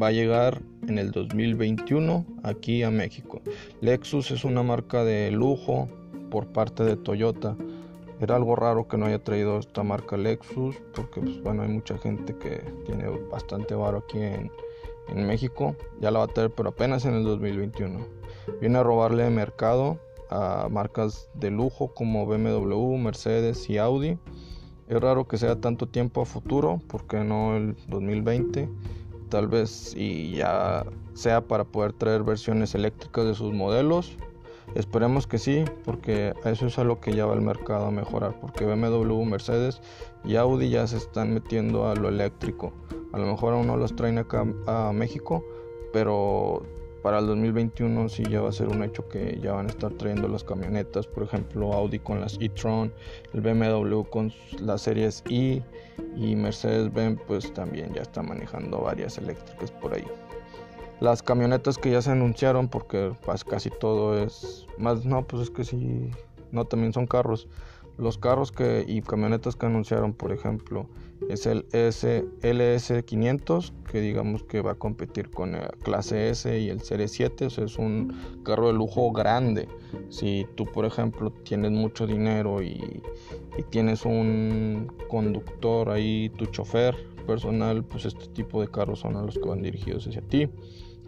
va 0.00 0.08
a 0.08 0.12
llegar 0.12 0.62
en 0.88 0.98
el 0.98 1.10
2021 1.10 2.24
aquí 2.42 2.82
a 2.82 2.90
México. 2.90 3.42
Lexus 3.82 4.30
es 4.30 4.44
una 4.44 4.62
marca 4.62 5.04
de 5.04 5.30
lujo 5.30 5.88
por 6.30 6.46
parte 6.48 6.84
de 6.84 6.96
Toyota 6.96 7.54
era 8.20 8.36
algo 8.36 8.54
raro 8.54 8.86
que 8.86 8.98
no 8.98 9.06
haya 9.06 9.24
traído 9.24 9.58
esta 9.58 9.82
marca 9.82 10.18
Lexus, 10.18 10.76
porque 10.94 11.22
pues, 11.22 11.42
bueno, 11.42 11.62
hay 11.62 11.68
mucha 11.68 11.96
gente 11.96 12.36
que 12.36 12.62
tiene 12.84 13.08
bastante 13.30 13.74
varo 13.74 14.04
aquí 14.06 14.18
en, 14.18 14.50
México. 15.26 15.74
Ya 16.00 16.12
la 16.12 16.20
va 16.20 16.26
a 16.26 16.28
tener, 16.28 16.52
pero 16.52 16.68
apenas 16.68 17.04
en 17.04 17.14
el 17.14 17.24
2021. 17.24 17.98
Viene 18.60 18.78
a 18.78 18.82
robarle 18.84 19.28
mercado 19.28 19.98
marcas 20.70 21.28
de 21.34 21.50
lujo 21.50 21.92
como 21.94 22.26
BMW, 22.26 22.96
Mercedes 22.96 23.68
y 23.68 23.78
Audi. 23.78 24.18
Es 24.88 25.00
raro 25.00 25.28
que 25.28 25.38
sea 25.38 25.60
tanto 25.60 25.86
tiempo 25.86 26.22
a 26.22 26.24
futuro, 26.24 26.80
porque 26.88 27.18
no 27.18 27.56
el 27.56 27.76
2020. 27.88 28.68
Tal 29.28 29.46
vez 29.46 29.94
y 29.96 30.32
ya 30.36 30.84
sea 31.14 31.46
para 31.46 31.64
poder 31.64 31.92
traer 31.92 32.24
versiones 32.24 32.74
eléctricas 32.74 33.24
de 33.24 33.34
sus 33.34 33.52
modelos 33.52 34.16
Esperemos 34.74 35.26
que 35.26 35.38
sí, 35.38 35.64
porque 35.84 36.32
eso 36.44 36.66
es 36.66 36.78
a 36.78 36.84
lo 36.84 37.00
que 37.00 37.12
ya 37.12 37.26
va 37.26 37.34
el 37.34 37.40
mercado 37.40 37.86
a 37.86 37.90
mejorar, 37.90 38.38
porque 38.40 38.64
BMW, 38.64 39.24
Mercedes 39.24 39.80
y 40.24 40.36
Audi 40.36 40.70
ya 40.70 40.86
se 40.86 40.96
están 40.96 41.34
metiendo 41.34 41.88
a 41.88 41.96
lo 41.96 42.08
eléctrico. 42.08 42.72
A 43.12 43.18
lo 43.18 43.26
mejor 43.26 43.54
aún 43.54 43.66
no 43.66 43.76
los 43.76 43.96
traen 43.96 44.18
acá 44.18 44.46
a 44.66 44.92
México, 44.92 45.44
pero 45.92 46.62
para 47.02 47.18
el 47.18 47.26
2021 47.26 48.08
sí 48.08 48.24
ya 48.24 48.40
va 48.40 48.50
a 48.50 48.52
ser 48.52 48.68
un 48.68 48.82
hecho 48.82 49.08
que 49.08 49.38
ya 49.42 49.52
van 49.52 49.66
a 49.66 49.70
estar 49.70 49.92
trayendo 49.92 50.28
las 50.28 50.44
camionetas, 50.44 51.06
por 51.06 51.22
ejemplo 51.24 51.72
Audi 51.72 51.98
con 51.98 52.20
las 52.20 52.36
e-tron, 52.40 52.92
el 53.32 53.40
BMW 53.40 54.02
con 54.02 54.32
las 54.60 54.82
series 54.82 55.22
i 55.28 55.62
y 56.16 56.36
Mercedes-Benz 56.36 57.20
pues 57.26 57.52
también 57.52 57.92
ya 57.94 58.02
está 58.02 58.22
manejando 58.22 58.80
varias 58.80 59.18
eléctricas 59.18 59.70
por 59.70 59.94
ahí 59.94 60.04
las 61.00 61.22
camionetas 61.22 61.78
que 61.78 61.90
ya 61.90 62.02
se 62.02 62.10
anunciaron, 62.10 62.68
porque 62.68 63.12
pues, 63.24 63.42
casi 63.42 63.70
todo 63.70 64.18
es 64.22 64.66
más, 64.78 65.04
no, 65.04 65.26
pues 65.26 65.44
es 65.44 65.50
que 65.50 65.64
sí, 65.64 66.10
no, 66.52 66.66
también 66.66 66.92
son 66.92 67.06
carros. 67.06 67.48
Los 68.00 68.18
carros 68.18 68.50
que 68.50 68.84
y 68.86 69.02
camionetas 69.02 69.56
que 69.56 69.66
anunciaron, 69.66 70.14
por 70.14 70.32
ejemplo, 70.32 70.88
es 71.28 71.46
el 71.46 71.66
S, 71.72 72.24
LS500, 72.40 73.72
que 73.90 74.00
digamos 74.00 74.42
que 74.42 74.62
va 74.62 74.72
a 74.72 74.74
competir 74.74 75.30
con 75.30 75.54
el 75.54 75.68
clase 75.82 76.30
S 76.30 76.58
y 76.58 76.70
el 76.70 76.80
Serie 76.80 77.08
7, 77.08 77.44
o 77.44 77.48
es 77.48 77.78
un 77.78 78.40
carro 78.42 78.68
de 78.68 78.72
lujo 78.72 79.12
grande. 79.12 79.68
Si 80.08 80.46
tú, 80.54 80.64
por 80.64 80.86
ejemplo, 80.86 81.30
tienes 81.30 81.72
mucho 81.72 82.06
dinero 82.06 82.62
y, 82.62 83.02
y 83.58 83.62
tienes 83.70 84.04
un 84.04 84.90
conductor 85.08 85.90
ahí, 85.90 86.30
tu 86.38 86.46
chofer 86.46 86.96
personal, 87.26 87.84
pues 87.84 88.06
este 88.06 88.26
tipo 88.28 88.60
de 88.62 88.68
carros 88.68 89.00
son 89.00 89.12
los 89.26 89.34
que 89.34 89.46
van 89.46 89.62
dirigidos 89.62 90.06
hacia 90.06 90.22
ti 90.22 90.48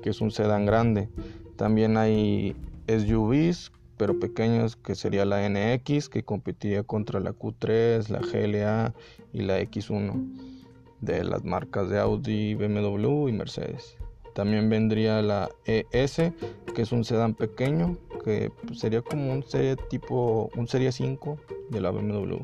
que 0.02 0.10
es 0.10 0.20
un 0.20 0.30
sedán 0.30 0.66
grande. 0.66 1.08
También 1.56 1.96
hay 1.96 2.54
SUVs, 2.86 3.72
pero 3.96 4.18
pequeños, 4.18 4.76
que 4.76 4.94
sería 4.94 5.24
la 5.24 5.48
NX, 5.48 6.08
que 6.08 6.24
competiría 6.24 6.82
contra 6.82 7.20
la 7.20 7.32
Q3, 7.32 8.08
la 8.08 8.20
GLA 8.20 8.94
y 9.32 9.42
la 9.42 9.60
X1 9.60 10.52
de 11.00 11.24
las 11.24 11.44
marcas 11.44 11.90
de 11.90 11.98
Audi, 11.98 12.54
BMW 12.54 13.28
y 13.28 13.32
Mercedes. 13.32 13.96
También 14.34 14.70
vendría 14.70 15.20
la 15.20 15.50
ES, 15.66 16.32
que 16.74 16.82
es 16.82 16.92
un 16.92 17.04
sedán 17.04 17.34
pequeño, 17.34 17.98
que 18.24 18.50
sería 18.72 19.02
como 19.02 19.32
un 19.32 19.42
serie 19.42 19.76
tipo, 19.90 20.50
un 20.56 20.66
serie 20.68 20.90
5 20.90 21.36
de 21.70 21.80
la 21.80 21.90
BMW. 21.90 22.42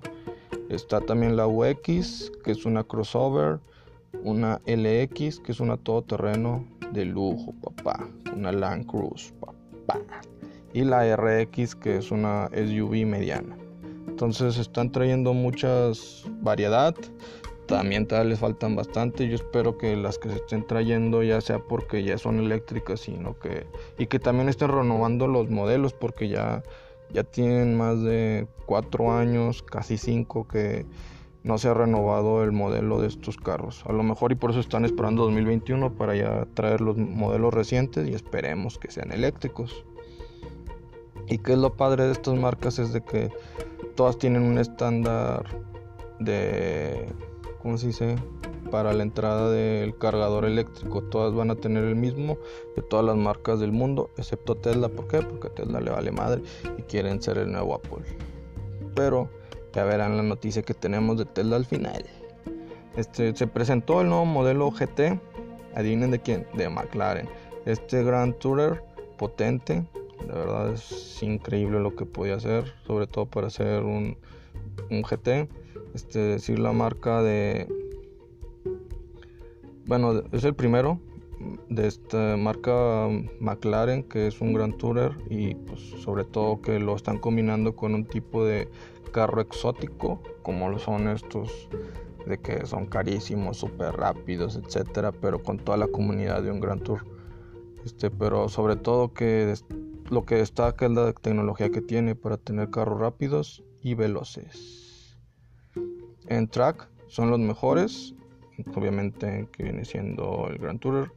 Está 0.69 1.01
también 1.01 1.37
la 1.37 1.47
UX, 1.47 2.31
que 2.45 2.53
es 2.53 2.67
una 2.67 2.85
crossover, 2.85 3.61
una 4.23 4.61
LX, 4.67 5.41
que 5.41 5.53
es 5.53 5.61
una 5.61 5.79
todoterreno 5.79 6.67
de 6.93 7.07
lujo, 7.07 7.55
papá. 7.63 8.07
Una 8.35 8.53
Land 8.53 8.87
Cruise, 8.87 9.33
papá. 9.41 10.01
Y 10.73 10.83
la 10.83 11.17
RX, 11.17 11.75
que 11.75 11.97
es 11.97 12.11
una 12.11 12.49
SUV 12.53 13.07
mediana. 13.07 13.57
Entonces 14.07 14.59
están 14.59 14.91
trayendo 14.91 15.33
muchas 15.33 16.25
variedad. 16.43 16.95
también 17.67 18.07
todavía 18.07 18.31
les 18.31 18.39
faltan 18.39 18.75
bastante. 18.75 19.29
Yo 19.29 19.37
espero 19.37 19.79
que 19.79 19.95
las 19.95 20.19
que 20.19 20.29
se 20.31 20.37
estén 20.37 20.67
trayendo 20.67 21.23
ya 21.23 21.41
sea 21.41 21.59
porque 21.59 22.03
ya 22.03 22.19
son 22.19 22.39
eléctricas, 22.39 23.01
sino 23.01 23.39
que 23.39 23.67
y 23.99 24.07
que 24.07 24.19
también 24.19 24.49
estén 24.49 24.69
renovando 24.69 25.29
los 25.29 25.51
modelos 25.51 25.93
porque 25.93 26.29
ya 26.29 26.63
ya 27.13 27.25
tienen 27.25 27.77
más 27.77 28.03
de 28.03 28.47
cuatro 28.67 29.13
años, 29.13 29.63
casi 29.63 29.97
cinco 29.97 30.47
que 30.47 30.87
no 31.45 31.57
se 31.59 31.69
ha 31.69 31.75
renovado 31.75 32.43
el 32.43 32.53
modelo 32.53 33.01
de 33.01 33.09
estos 33.09 33.37
carros. 33.37 33.85
A 33.87 33.93
lo 33.93 34.03
mejor 34.03 34.33
y 34.33 34.35
por 34.35 34.51
eso 34.51 34.61
están 34.61 34.85
esperando 34.85 35.23
2021 35.25 35.95
para 35.95 36.15
ya 36.15 36.47
traer 36.55 36.81
los 36.81 36.97
modelos 36.97 37.55
recientes 37.55 38.09
y 38.09 38.15
esperemos 38.15 38.79
que 38.79 38.91
sean 38.91 39.13
eléctricos. 39.13 39.85
Y 41.29 41.39
que 41.39 41.53
es 41.53 41.59
lo 41.59 41.75
padre 41.75 42.05
de 42.05 42.13
estas 42.13 42.35
marcas 42.35 42.79
es 42.79 42.93
de 42.93 43.03
que 43.03 43.31
todas 43.95 44.19
tienen 44.19 44.43
un 44.43 44.59
estándar 44.59 45.45
de 46.19 47.07
¿cómo 47.61 47.79
se 47.79 47.89
dice? 47.89 48.17
Para 48.71 48.93
la 48.93 49.03
entrada 49.03 49.51
del 49.51 49.97
cargador 49.99 50.45
eléctrico. 50.45 51.03
Todas 51.03 51.35
van 51.35 51.51
a 51.51 51.57
tener 51.57 51.85
el 51.85 51.97
mismo 51.97 52.39
de 52.77 52.83
todas 52.83 53.05
las 53.05 53.17
marcas 53.17 53.61
del 53.61 53.73
mundo, 53.73 54.11
excepto 54.17 54.57
Tesla. 54.57 54.89
¿Por 54.89 55.09
qué? 55.09 55.23
Porque 55.23 55.51
Tesla 55.51 55.81
le 55.81 55.91
vale 55.91 56.13
madre 56.13 56.43
y 56.77 56.83
quieren 56.83 57.23
ser 57.23 57.39
el 57.39 57.53
nuevo 57.53 57.75
Apple. 57.75 58.05
Pero 58.95 59.31
ya 59.75 59.85
verán 59.85 60.17
la 60.17 60.23
noticia 60.23 60.63
que 60.63 60.75
tenemos 60.75 61.19
de 61.19 61.25
Tesla 61.25 61.57
al 61.57 61.65
final. 61.65 62.05
Este, 62.97 63.35
se 63.35 63.47
presentó 63.47 64.01
el 64.01 64.09
nuevo 64.09 64.25
modelo 64.25 64.71
GT. 64.71 65.21
Adivinen 65.75 66.11
de 66.11 66.21
quién? 66.21 66.47
De 66.55 66.69
McLaren. 66.69 67.29
Este 67.65 68.03
Grand 68.03 68.37
Tourer 68.39 68.83
potente. 69.17 69.85
De 70.27 70.33
verdad 70.33 70.73
es 70.73 71.23
increíble 71.23 71.81
lo 71.81 71.95
que 71.95 72.07
puede 72.07 72.33
hacer. 72.33 72.73
Sobre 72.87 73.07
todo 73.07 73.27
para 73.27 73.49
hacer 73.49 73.83
un, 73.83 74.17
un 74.91 75.03
GT 75.03 75.49
este, 75.95 76.19
decir 76.19 76.59
la 76.59 76.73
marca 76.73 77.23
de... 77.23 77.67
Bueno, 79.87 80.23
es 80.33 80.45
el 80.45 80.55
primero 80.55 81.01
de 81.69 81.87
esta 81.87 82.37
marca 82.37 83.09
McLaren 83.41 84.03
que 84.03 84.27
es 84.27 84.41
un 84.41 84.53
Grand 84.53 84.77
Tourer 84.77 85.17
y 85.31 85.55
pues, 85.55 85.81
sobre 85.81 86.25
todo 86.25 86.61
que 86.61 86.79
lo 86.79 86.97
están 86.97 87.19
combinando 87.19 87.75
con 87.75 87.95
un 87.95 88.05
tipo 88.05 88.45
de 88.45 88.69
carro 89.13 89.41
exótico 89.41 90.21
como 90.43 90.69
lo 90.69 90.79
son 90.79 91.09
estos 91.09 91.69
de 92.27 92.39
que 92.39 92.67
son 92.67 92.87
carísimos, 92.87 93.57
súper 93.57 93.97
rápidos, 93.97 94.57
etcétera, 94.57 95.13
pero 95.13 95.43
con 95.43 95.59
toda 95.59 95.79
la 95.79 95.89
comunidad 95.89 96.43
de 96.43 96.51
un 96.51 96.61
Grand 96.61 96.83
Tour. 96.83 97.07
Este, 97.85 98.11
pero 98.11 98.49
sobre 98.51 98.77
todo 98.77 99.15
que 99.15 99.55
lo 100.11 100.25
que 100.25 100.37
destaca 100.37 100.87
es 100.87 100.93
la 100.93 101.13
tecnología 101.13 101.71
que 101.71 101.81
tiene 101.81 102.15
para 102.15 102.37
tener 102.37 102.71
carros 102.71 102.99
rápidos 102.99 103.63
y 103.83 103.95
veloces 103.95 104.89
en 106.29 106.49
track 106.49 106.89
son 107.09 107.31
los 107.31 107.39
mejores, 107.39 108.15
obviamente 108.75 109.49
que 109.53 109.63
viene 109.65 109.85
siendo 109.85 110.49
el 110.49 110.59
Grand 110.59 110.81
Tourer. 110.81 111.11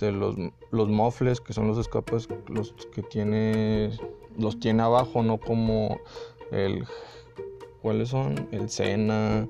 Los, 0.00 0.34
los 0.70 0.88
mofles 0.88 1.42
que 1.42 1.52
son 1.52 1.68
los 1.68 1.76
escapes 1.76 2.26
los 2.48 2.72
que 2.94 3.02
tiene 3.02 3.90
los 4.38 4.58
tiene 4.58 4.82
abajo 4.82 5.22
no 5.22 5.36
como 5.36 6.00
el 6.52 6.86
cuáles 7.82 8.08
son 8.08 8.48
el 8.50 8.70
Sena 8.70 9.46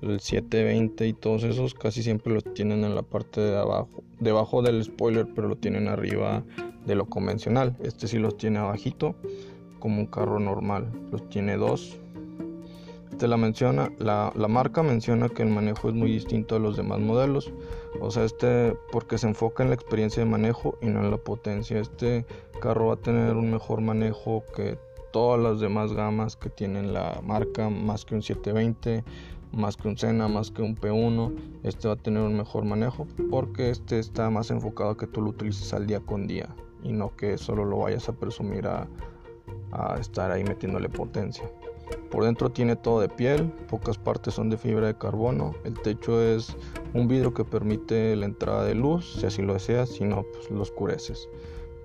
el 0.00 0.20
720 0.20 1.06
y 1.06 1.12
todos 1.12 1.44
esos 1.44 1.74
casi 1.74 2.02
siempre 2.02 2.32
los 2.32 2.44
tienen 2.54 2.82
en 2.82 2.94
la 2.94 3.02
parte 3.02 3.42
de 3.42 3.58
abajo 3.58 4.02
debajo 4.20 4.62
del 4.62 4.82
spoiler 4.82 5.28
pero 5.34 5.48
lo 5.48 5.56
tienen 5.56 5.86
arriba 5.86 6.42
de 6.90 6.96
lo 6.96 7.06
convencional 7.06 7.76
este 7.82 8.08
sí 8.08 8.18
los 8.18 8.36
tiene 8.36 8.58
abajito 8.58 9.14
como 9.78 10.00
un 10.00 10.06
carro 10.06 10.38
normal 10.38 10.90
los 11.10 11.28
tiene 11.28 11.56
dos 11.56 11.98
la 13.28 13.36
menciona, 13.36 13.92
la, 13.98 14.32
marca 14.48 14.82
menciona 14.82 15.28
que 15.28 15.42
el 15.42 15.48
manejo 15.48 15.88
es 15.88 15.94
muy 15.94 16.10
distinto 16.10 16.56
a 16.56 16.58
los 16.58 16.76
demás 16.76 17.00
modelos. 17.00 17.52
O 18.00 18.10
sea, 18.10 18.24
este 18.24 18.76
porque 18.92 19.18
se 19.18 19.28
enfoca 19.28 19.62
en 19.62 19.70
la 19.70 19.74
experiencia 19.74 20.24
de 20.24 20.30
manejo 20.30 20.78
y 20.80 20.86
no 20.86 21.00
en 21.00 21.10
la 21.10 21.16
potencia. 21.16 21.78
Este 21.78 22.24
carro 22.60 22.88
va 22.88 22.94
a 22.94 22.96
tener 22.96 23.36
un 23.36 23.50
mejor 23.50 23.80
manejo 23.80 24.44
que 24.54 24.78
todas 25.12 25.40
las 25.40 25.60
demás 25.60 25.92
gamas 25.92 26.36
que 26.36 26.50
tienen 26.50 26.92
la 26.92 27.20
marca, 27.22 27.68
más 27.68 28.04
que 28.04 28.14
un 28.14 28.22
720, 28.22 29.04
más 29.52 29.76
que 29.76 29.88
un 29.88 29.98
Sena, 29.98 30.28
más 30.28 30.50
que 30.50 30.62
un 30.62 30.76
P1. 30.76 31.34
Este 31.64 31.88
va 31.88 31.94
a 31.94 31.96
tener 31.96 32.22
un 32.22 32.36
mejor 32.36 32.64
manejo 32.64 33.06
porque 33.30 33.70
este 33.70 33.98
está 33.98 34.30
más 34.30 34.50
enfocado 34.50 34.90
a 34.90 34.96
que 34.96 35.06
tú 35.06 35.20
lo 35.20 35.30
utilices 35.30 35.72
al 35.74 35.86
día 35.86 36.00
con 36.00 36.26
día 36.26 36.48
y 36.82 36.92
no 36.92 37.14
que 37.16 37.38
solo 37.38 37.64
lo 37.64 37.78
vayas 37.78 38.08
a 38.08 38.12
presumir 38.12 38.66
a, 38.66 38.88
a 39.72 39.98
estar 39.98 40.30
ahí 40.30 40.44
metiéndole 40.44 40.88
potencia. 40.88 41.50
Por 42.10 42.24
dentro 42.24 42.50
tiene 42.50 42.76
todo 42.76 43.00
de 43.00 43.08
piel, 43.08 43.50
pocas 43.68 43.98
partes 43.98 44.34
son 44.34 44.50
de 44.50 44.56
fibra 44.56 44.86
de 44.86 44.96
carbono. 44.96 45.54
El 45.64 45.74
techo 45.80 46.22
es 46.22 46.56
un 46.94 47.08
vidrio 47.08 47.34
que 47.34 47.44
permite 47.44 48.14
la 48.16 48.26
entrada 48.26 48.64
de 48.64 48.74
luz, 48.74 49.14
si 49.18 49.26
así 49.26 49.42
lo 49.42 49.54
deseas, 49.54 49.90
si 49.90 50.04
no, 50.04 50.22
pues 50.22 50.50
lo 50.50 50.62
oscureces. 50.62 51.28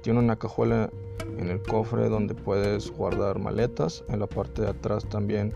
Tiene 0.02 0.20
una 0.20 0.36
cajuela 0.36 0.90
en 1.38 1.50
el 1.50 1.62
cofre 1.62 2.10
donde 2.10 2.36
puedes 2.36 2.92
guardar 2.92 3.40
maletas. 3.40 4.04
En 4.10 4.20
la 4.20 4.28
parte 4.28 4.62
de 4.62 4.70
atrás 4.70 5.06
también, 5.06 5.54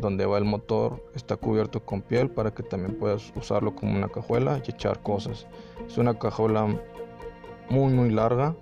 donde 0.00 0.24
va 0.24 0.38
el 0.38 0.44
motor, 0.44 1.02
está 1.14 1.36
cubierto 1.36 1.84
con 1.84 2.00
piel 2.00 2.30
para 2.30 2.52
que 2.52 2.62
también 2.62 2.96
puedas 2.98 3.32
usarlo 3.36 3.74
como 3.74 3.96
una 3.96 4.08
cajuela 4.08 4.62
y 4.66 4.70
echar 4.70 5.02
cosas. 5.02 5.46
Es 5.86 5.98
una 5.98 6.18
cajuela 6.18 6.66
muy 7.68 7.92
muy 7.92 8.10
larga 8.10 8.56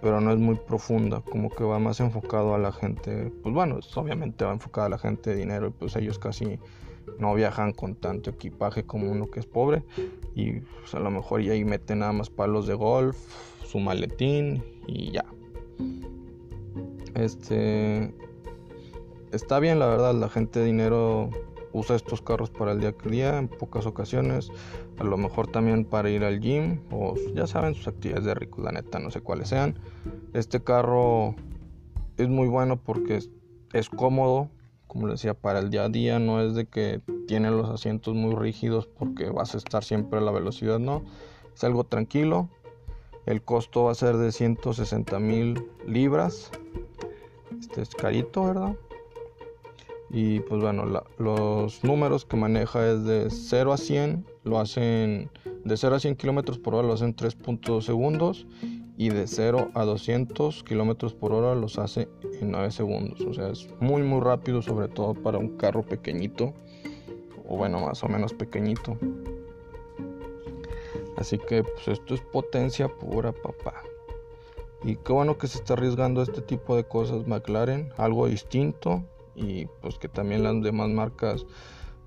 pero 0.00 0.20
no 0.20 0.32
es 0.32 0.38
muy 0.38 0.56
profunda, 0.56 1.20
como 1.20 1.50
que 1.50 1.64
va 1.64 1.78
más 1.78 2.00
enfocado 2.00 2.54
a 2.54 2.58
la 2.58 2.72
gente, 2.72 3.32
pues 3.42 3.54
bueno, 3.54 3.78
obviamente 3.94 4.44
va 4.44 4.52
enfocado 4.52 4.86
a 4.86 4.90
la 4.90 4.98
gente 4.98 5.30
de 5.30 5.36
dinero 5.36 5.68
y 5.68 5.70
pues 5.70 5.96
ellos 5.96 6.18
casi 6.18 6.58
no 7.18 7.34
viajan 7.34 7.72
con 7.72 7.94
tanto 7.94 8.30
equipaje 8.30 8.84
como 8.84 9.10
uno 9.10 9.30
que 9.30 9.40
es 9.40 9.46
pobre 9.46 9.82
y 10.34 10.60
pues, 10.60 10.94
a 10.94 11.00
lo 11.00 11.10
mejor 11.10 11.42
ya 11.42 11.52
ahí 11.52 11.64
meten 11.64 12.00
nada 12.00 12.12
más 12.12 12.30
palos 12.30 12.66
de 12.66 12.74
golf, 12.74 13.16
su 13.64 13.78
maletín 13.78 14.62
y 14.86 15.12
ya. 15.12 15.24
Este 17.14 18.14
está 19.32 19.58
bien 19.60 19.78
la 19.78 19.86
verdad, 19.86 20.14
la 20.14 20.28
gente 20.28 20.60
de 20.60 20.66
dinero 20.66 21.30
usa 21.72 21.96
estos 21.96 22.22
carros 22.22 22.50
para 22.50 22.72
el 22.72 22.80
día 22.80 22.94
a 22.98 23.08
día 23.08 23.38
en 23.38 23.48
pocas 23.48 23.86
ocasiones, 23.86 24.50
a 24.98 25.04
lo 25.04 25.16
mejor 25.16 25.46
también 25.46 25.84
para 25.84 26.10
ir 26.10 26.24
al 26.24 26.40
gym 26.40 26.80
o 26.90 27.14
ya 27.34 27.46
saben 27.46 27.74
sus 27.74 27.88
actividades 27.88 28.24
de 28.24 28.34
rico, 28.34 28.62
la 28.62 28.72
neta, 28.72 28.98
no 28.98 29.10
sé 29.10 29.20
cuáles 29.20 29.48
sean. 29.48 29.78
Este 30.32 30.62
carro 30.62 31.34
es 32.16 32.28
muy 32.28 32.48
bueno 32.48 32.76
porque 32.76 33.20
es, 33.72 33.88
cómodo, 33.88 34.48
como 34.86 35.06
les 35.06 35.16
decía, 35.16 35.34
para 35.34 35.60
el 35.60 35.70
día 35.70 35.84
a 35.84 35.88
día, 35.88 36.18
no 36.18 36.42
es 36.42 36.54
de 36.54 36.66
que 36.66 37.00
tiene 37.26 37.50
los 37.50 37.68
asientos 37.70 38.14
muy 38.14 38.34
rígidos 38.34 38.86
porque 38.86 39.30
vas 39.30 39.54
a 39.54 39.58
estar 39.58 39.84
siempre 39.84 40.18
a 40.18 40.22
la 40.22 40.32
velocidad, 40.32 40.78
no, 40.78 41.02
es 41.54 41.64
algo 41.64 41.84
tranquilo. 41.84 42.48
El 43.26 43.42
costo 43.42 43.84
va 43.84 43.92
a 43.92 43.94
ser 43.94 44.16
de 44.16 44.32
160 44.32 45.18
mil 45.20 45.62
libras. 45.86 46.50
Este 47.60 47.82
es 47.82 47.90
carito, 47.90 48.44
¿verdad? 48.44 48.74
Y 50.12 50.40
pues 50.40 50.60
bueno, 50.60 50.84
los 51.18 51.84
números 51.84 52.24
que 52.24 52.36
maneja 52.36 52.90
es 52.90 53.04
de 53.04 53.30
0 53.30 53.72
a 53.72 53.76
100, 53.76 54.26
lo 54.42 54.58
hacen 54.58 55.30
de 55.64 55.76
0 55.76 55.96
a 55.96 56.00
100 56.00 56.16
kilómetros 56.16 56.58
por 56.58 56.74
hora, 56.74 56.88
lo 56.88 56.94
hacen 56.94 57.14
3.2 57.14 57.82
segundos. 57.82 58.46
Y 58.96 59.08
de 59.08 59.26
0 59.26 59.70
a 59.72 59.84
200 59.84 60.62
kilómetros 60.62 61.14
por 61.14 61.32
hora 61.32 61.54
los 61.54 61.78
hace 61.78 62.06
en 62.38 62.50
9 62.50 62.70
segundos. 62.70 63.22
O 63.22 63.32
sea, 63.32 63.48
es 63.48 63.66
muy, 63.80 64.02
muy 64.02 64.20
rápido, 64.20 64.60
sobre 64.60 64.88
todo 64.88 65.14
para 65.14 65.38
un 65.38 65.56
carro 65.56 65.82
pequeñito. 65.82 66.52
O 67.48 67.56
bueno, 67.56 67.80
más 67.80 68.02
o 68.04 68.08
menos 68.08 68.34
pequeñito. 68.34 68.98
Así 71.16 71.38
que 71.38 71.62
pues 71.62 71.88
esto 71.88 72.14
es 72.14 72.20
potencia 72.20 72.88
pura, 72.88 73.32
papá. 73.32 73.82
Y 74.84 74.96
qué 74.96 75.12
bueno 75.12 75.38
que 75.38 75.46
se 75.46 75.58
está 75.58 75.74
arriesgando 75.74 76.22
este 76.22 76.42
tipo 76.42 76.76
de 76.76 76.84
cosas 76.84 77.26
McLaren, 77.26 77.92
algo 77.96 78.26
distinto, 78.26 79.04
y 79.34 79.66
pues 79.80 79.98
que 79.98 80.08
también 80.08 80.42
las 80.42 80.62
demás 80.62 80.88
marcas 80.88 81.46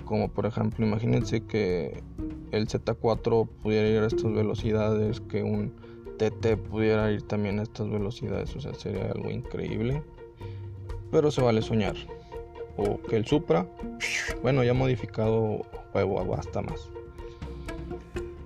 como 0.06 0.30
por 0.30 0.46
ejemplo 0.46 0.86
imagínense 0.86 1.46
que 1.46 2.04
el 2.52 2.68
Z4 2.68 3.48
pudiera 3.62 3.88
ir 3.88 4.04
a 4.04 4.08
estas 4.08 4.34
velocidades 4.34 5.22
que 5.22 5.44
un 5.44 5.74
TT 6.18 6.58
pudiera 6.70 7.12
ir 7.12 7.24
también 7.24 7.60
a 7.60 7.64
estas 7.64 7.90
velocidades 7.90 8.56
o 8.56 8.62
sea 8.62 8.74
sería 8.74 9.12
algo 9.12 9.30
increíble. 9.30 10.04
Pero 11.12 11.30
se 11.30 11.42
vale 11.42 11.62
soñar. 11.62 11.96
O 12.76 13.00
que 13.02 13.16
el 13.16 13.26
Supra 13.26 13.68
bueno 14.42 14.64
ya 14.64 14.74
modificado 14.74 15.62
juego 15.92 16.26
basta 16.26 16.62
más. 16.62 16.90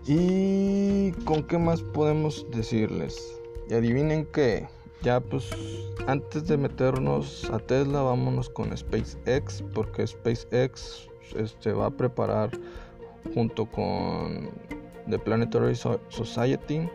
Y 0.06 1.12
con 1.26 1.44
qué 1.44 1.58
más 1.58 1.82
podemos 1.82 2.46
decirles 2.52 3.18
y 3.70 3.74
adivinen 3.74 4.26
que 4.26 4.68
ya 5.02 5.20
pues 5.20 5.50
antes 6.08 6.48
de 6.48 6.58
meternos 6.58 7.50
a 7.52 7.60
Tesla 7.60 8.02
vámonos 8.02 8.50
con 8.50 8.76
SpaceX 8.76 9.64
porque 9.74 10.06
SpaceX 10.06 11.08
este, 11.36 11.74
va 11.74 11.88
a 11.88 11.92
preparar 11.92 12.52
junto 13.34 13.66
con 13.66 14.50
The 15.10 15.20
Planetary 15.20 15.76
Society 15.76 16.90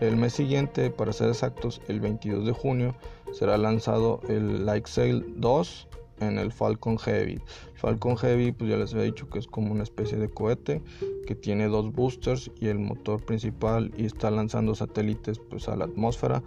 el 0.00 0.16
mes 0.16 0.32
siguiente 0.32 0.90
para 0.90 1.12
ser 1.12 1.28
exactos 1.28 1.80
el 1.88 2.00
22 2.00 2.46
de 2.46 2.52
junio 2.52 2.94
será 3.32 3.58
lanzado 3.58 4.20
el 4.28 4.64
Like 4.66 4.88
Sail 4.88 5.34
2 5.36 5.88
en 6.20 6.38
el 6.38 6.52
Falcon 6.52 6.98
Heavy. 6.98 7.40
Falcon 7.74 8.16
Heavy, 8.16 8.52
pues 8.52 8.70
ya 8.70 8.76
les 8.76 8.92
había 8.92 9.04
dicho 9.04 9.28
que 9.28 9.38
es 9.38 9.46
como 9.46 9.72
una 9.72 9.82
especie 9.82 10.18
de 10.18 10.28
cohete 10.28 10.82
que 11.26 11.34
tiene 11.34 11.68
dos 11.68 11.92
boosters 11.92 12.50
y 12.60 12.68
el 12.68 12.78
motor 12.78 13.24
principal 13.24 13.92
y 13.96 14.04
está 14.04 14.30
lanzando 14.30 14.74
satélites 14.74 15.38
pues 15.38 15.68
a 15.68 15.76
la 15.76 15.86
atmósfera. 15.86 16.42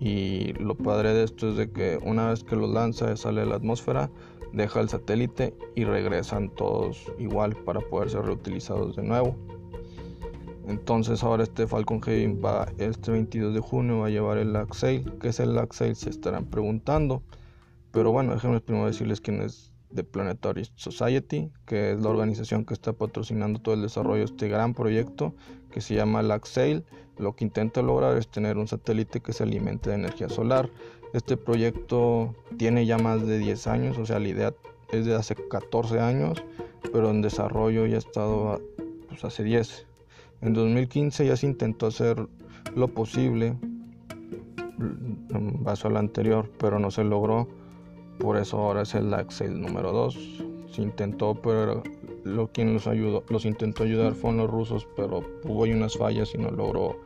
Y 0.00 0.54
lo 0.54 0.74
padre 0.74 1.12
de 1.12 1.24
esto 1.24 1.50
es 1.50 1.56
de 1.56 1.70
que 1.70 1.98
una 2.02 2.30
vez 2.30 2.42
que 2.42 2.56
lo 2.56 2.66
lanza 2.66 3.14
sale 3.16 3.42
a 3.42 3.44
la 3.44 3.56
atmósfera, 3.56 4.10
deja 4.54 4.80
el 4.80 4.88
satélite 4.88 5.54
y 5.76 5.84
regresan 5.84 6.48
todos 6.48 7.12
igual 7.18 7.54
para 7.54 7.80
poder 7.80 8.08
ser 8.08 8.22
reutilizados 8.22 8.96
de 8.96 9.02
nuevo. 9.02 9.36
Entonces 10.66 11.22
ahora 11.22 11.42
este 11.42 11.66
Falcon 11.66 12.00
Heavy 12.00 12.32
va 12.40 12.68
este 12.78 13.10
22 13.10 13.52
de 13.52 13.60
junio 13.60 13.98
va 13.98 14.06
a 14.06 14.10
llevar 14.10 14.38
el 14.38 14.56
Axail. 14.56 15.12
¿Qué 15.20 15.28
es 15.28 15.40
el 15.40 15.58
Axail? 15.58 15.94
Se 15.94 16.08
estarán 16.08 16.46
preguntando. 16.46 17.22
Pero 17.90 18.10
bueno, 18.12 18.32
déjenme 18.32 18.60
primero 18.60 18.86
decirles 18.86 19.20
quién 19.20 19.42
es 19.42 19.72
The 19.94 20.04
Planetary 20.04 20.68
Society, 20.76 21.50
que 21.66 21.92
es 21.92 22.00
la 22.00 22.08
organización 22.08 22.64
que 22.64 22.72
está 22.72 22.92
patrocinando 22.92 23.58
todo 23.58 23.74
el 23.74 23.82
desarrollo 23.82 24.20
de 24.20 24.24
este 24.26 24.48
gran 24.48 24.72
proyecto 24.72 25.34
que 25.70 25.80
se 25.80 25.94
llama 25.94 26.22
LAXAIL. 26.22 26.84
Lo 27.18 27.34
que 27.34 27.44
intenta 27.44 27.82
lograr 27.82 28.16
es 28.16 28.28
tener 28.28 28.58
un 28.58 28.66
satélite 28.66 29.20
que 29.20 29.32
se 29.32 29.42
alimente 29.42 29.90
de 29.90 29.96
energía 29.96 30.28
solar. 30.28 30.70
Este 31.12 31.36
proyecto 31.36 32.34
tiene 32.56 32.86
ya 32.86 32.98
más 32.98 33.26
de 33.26 33.38
10 33.38 33.66
años, 33.66 33.98
o 33.98 34.06
sea, 34.06 34.18
la 34.20 34.28
idea 34.28 34.54
es 34.92 35.06
de 35.06 35.14
hace 35.14 35.34
14 35.34 36.00
años, 36.00 36.42
pero 36.92 37.10
en 37.10 37.20
desarrollo 37.22 37.86
ya 37.86 37.96
ha 37.96 37.98
estado 37.98 38.60
pues, 39.08 39.24
hace 39.24 39.42
10. 39.42 39.86
En 40.42 40.54
2015 40.54 41.26
ya 41.26 41.36
se 41.36 41.46
intentó 41.46 41.88
hacer 41.88 42.26
lo 42.74 42.88
posible, 42.88 43.56
en 44.78 45.64
base 45.64 45.88
al 45.88 45.96
anterior, 45.96 46.50
pero 46.58 46.78
no 46.78 46.90
se 46.90 47.04
logró 47.04 47.48
por 48.20 48.36
eso 48.36 48.58
ahora 48.58 48.82
es 48.82 48.94
el 48.94 49.12
Axel 49.14 49.58
número 49.58 49.92
2. 49.92 50.44
Se 50.72 50.82
intentó, 50.82 51.34
pero 51.34 51.82
lo, 52.24 52.48
quien 52.48 52.74
los 52.74 52.86
ayudó, 52.86 53.24
los 53.28 53.44
intentó 53.44 53.84
ayudar 53.84 54.14
fueron 54.14 54.38
los 54.38 54.50
rusos, 54.50 54.86
pero 54.96 55.24
hubo 55.44 55.62
unas 55.62 55.96
fallas 55.96 56.34
y 56.34 56.38
no 56.38 56.50
logró 56.50 56.96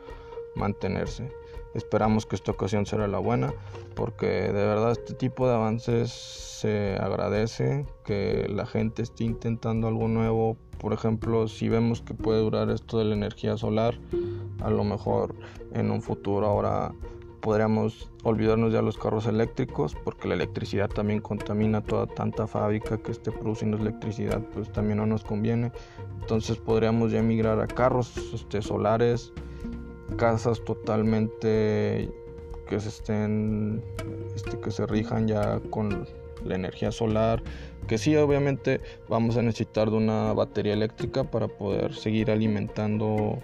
mantenerse. 0.55 1.31
Esperamos 1.75 2.25
que 2.25 2.37
esta 2.37 2.53
ocasión 2.53 2.87
será 2.87 3.09
la 3.09 3.19
buena, 3.19 3.53
porque 3.97 4.27
de 4.27 4.53
verdad 4.53 4.93
este 4.93 5.15
tipo 5.15 5.49
de 5.49 5.55
avances 5.55 6.11
se 6.13 6.97
agradece, 7.01 7.85
que 8.05 8.47
la 8.49 8.65
gente 8.65 9.03
esté 9.03 9.25
intentando 9.25 9.89
algo 9.89 10.07
nuevo. 10.07 10.57
Por 10.79 10.93
ejemplo, 10.93 11.49
si 11.49 11.69
vemos 11.69 12.01
que 12.01 12.15
puede 12.15 12.41
durar 12.41 12.71
esto 12.71 12.99
de 12.99 13.05
la 13.07 13.15
energía 13.15 13.57
solar, 13.57 13.99
a 14.63 14.71
lo 14.71 14.85
mejor 14.85 15.35
en 15.73 15.91
un 15.91 16.01
futuro 16.01 16.47
ahora 16.47 16.95
podríamos 17.45 18.11
olvidarnos 18.23 18.73
ya 18.73 18.79
de 18.79 18.85
los 18.85 18.97
carros 18.97 19.27
eléctricos 19.27 19.95
porque 20.03 20.27
la 20.27 20.35
electricidad 20.35 20.89
también 20.89 21.21
contamina 21.21 21.83
toda 21.83 22.07
tanta 22.07 22.47
fábrica 22.47 22.97
que 22.97 23.13
esté 23.13 23.31
produciendo 23.31 23.77
electricidad 23.77 24.41
pues 24.55 24.73
también 24.73 24.97
no 24.97 25.07
nos 25.07 25.25
conviene. 25.25 25.71
Entonces 26.23 26.57
podríamos 26.57 27.13
ya 27.13 27.19
emigrar 27.19 27.61
a 27.61 27.67
carros 27.67 28.17
este, 28.33 28.63
solares 28.63 29.31
casas 30.17 30.65
totalmente 30.65 32.11
que 32.67 32.81
se 32.81 32.89
estén 32.89 33.85
este, 34.35 34.59
que 34.59 34.71
se 34.71 34.87
rijan 34.87 35.29
ya 35.29 35.61
con 35.69 36.07
la 36.47 36.55
energía 36.55 36.93
solar 36.93 37.43
que 37.87 37.99
sí 37.99 38.17
obviamente 38.17 38.81
vamos 39.09 39.37
a 39.37 39.43
necesitar 39.43 39.91
de 39.91 39.97
una 39.97 40.33
batería 40.33 40.73
eléctrica 40.73 41.25
para 41.25 41.49
poder 41.49 41.95
seguir 41.95 42.31
alimentando 42.31 43.39